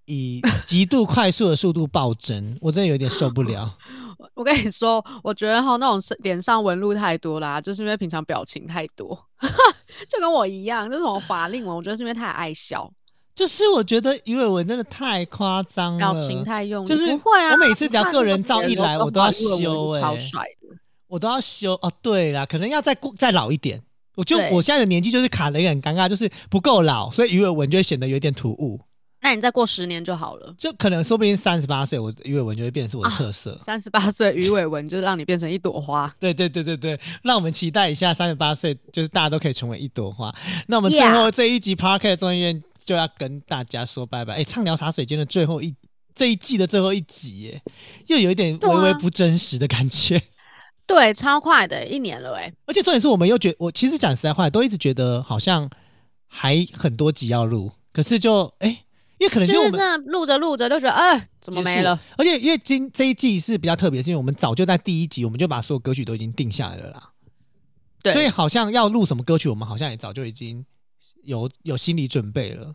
[0.07, 3.76] 以极度快速的速度暴增，我真的有点受不了。
[4.35, 9.18] 我跟你说，我觉得哈那种脸上纹路太多啦，就是因为平常表情太多，
[10.09, 12.91] 就跟我一样，就是法令纹，我觉得是因为太爱笑。
[13.35, 17.53] 就是我觉得鱼尾纹真的太夸张了，表情太用力，就是不会啊。
[17.53, 20.76] 我每次只要个人照一来，我都要修哎、欸，超帅的，
[21.11, 21.93] 我都要修哦。
[22.01, 23.83] 对啦，可能要再过再老一点。
[24.17, 28.81] 我就我现在的年纪就是卡了一个很尴尬，就是不够老，所以鱼尾纹就会显得有点突兀。
[29.23, 33.59] 那你再过十年就好了，就可能说不定三十八岁，我鱼尾纹就会变成是我的特色。
[33.65, 36.11] 三十八岁鱼尾纹就让你变成一朵花。
[36.19, 40.35] 对对对对对，让我们期待一下三十八岁，就是大家都可以成为一朵花。
[40.69, 44.37] 那我们最后这一集 Podcast 中医院就要跟大家说拜拜。
[44.37, 45.75] 哎，畅聊茶水间的最后一
[46.15, 47.63] 这一季的最后一集，耶，
[48.07, 50.21] 又有一点微微不真实的感觉。
[50.91, 52.53] 对，超快的一年了哎！
[52.66, 55.70] 而且重点是我们又觉得，我其实讲实在话，都一直觉得好像
[56.26, 58.68] 还很多集要录，可是就哎，
[59.18, 61.97] 因为可能就我们录着录着就觉得哎，怎么没了？
[62.18, 67.11] 而且因为今这一季是比较特别，是因为我们早就在第一集我们就把所有歌曲都已经定下来了啦。
[68.03, 70.66] 对，所以好像要录什么歌曲，我们好像也早就已经
[71.22, 72.74] 有有心理准备了，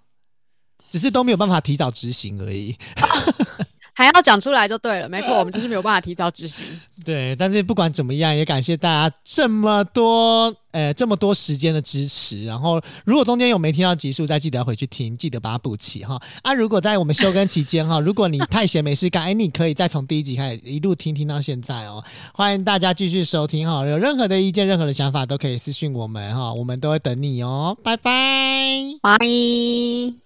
[0.89, 2.77] 只是都没有办法提早执行而已。
[3.95, 6.65] 还要讲出来就对了，没错， 我们就是没有办法提早执行。
[7.05, 12.43] 对，但是不管怎么样，也感谢大家这么多，呃，这么多时间的支持。
[12.43, 16.21] 然后，如果中间有没听到集数，再记得回去听，记得把它补齐哈。
[16.41, 22.03] 啊，如果在我们休更期间哈， 如果你太闲没事干，哎，你可以再从第一集开始一路听听到现在哦。
[22.33, 27.77] 欢迎大家继续收听哈，有任何的意见、任何的想法都可以私信我们哈，我们都会等你哦。
[27.81, 28.11] 拜拜，
[29.01, 30.24] 拜。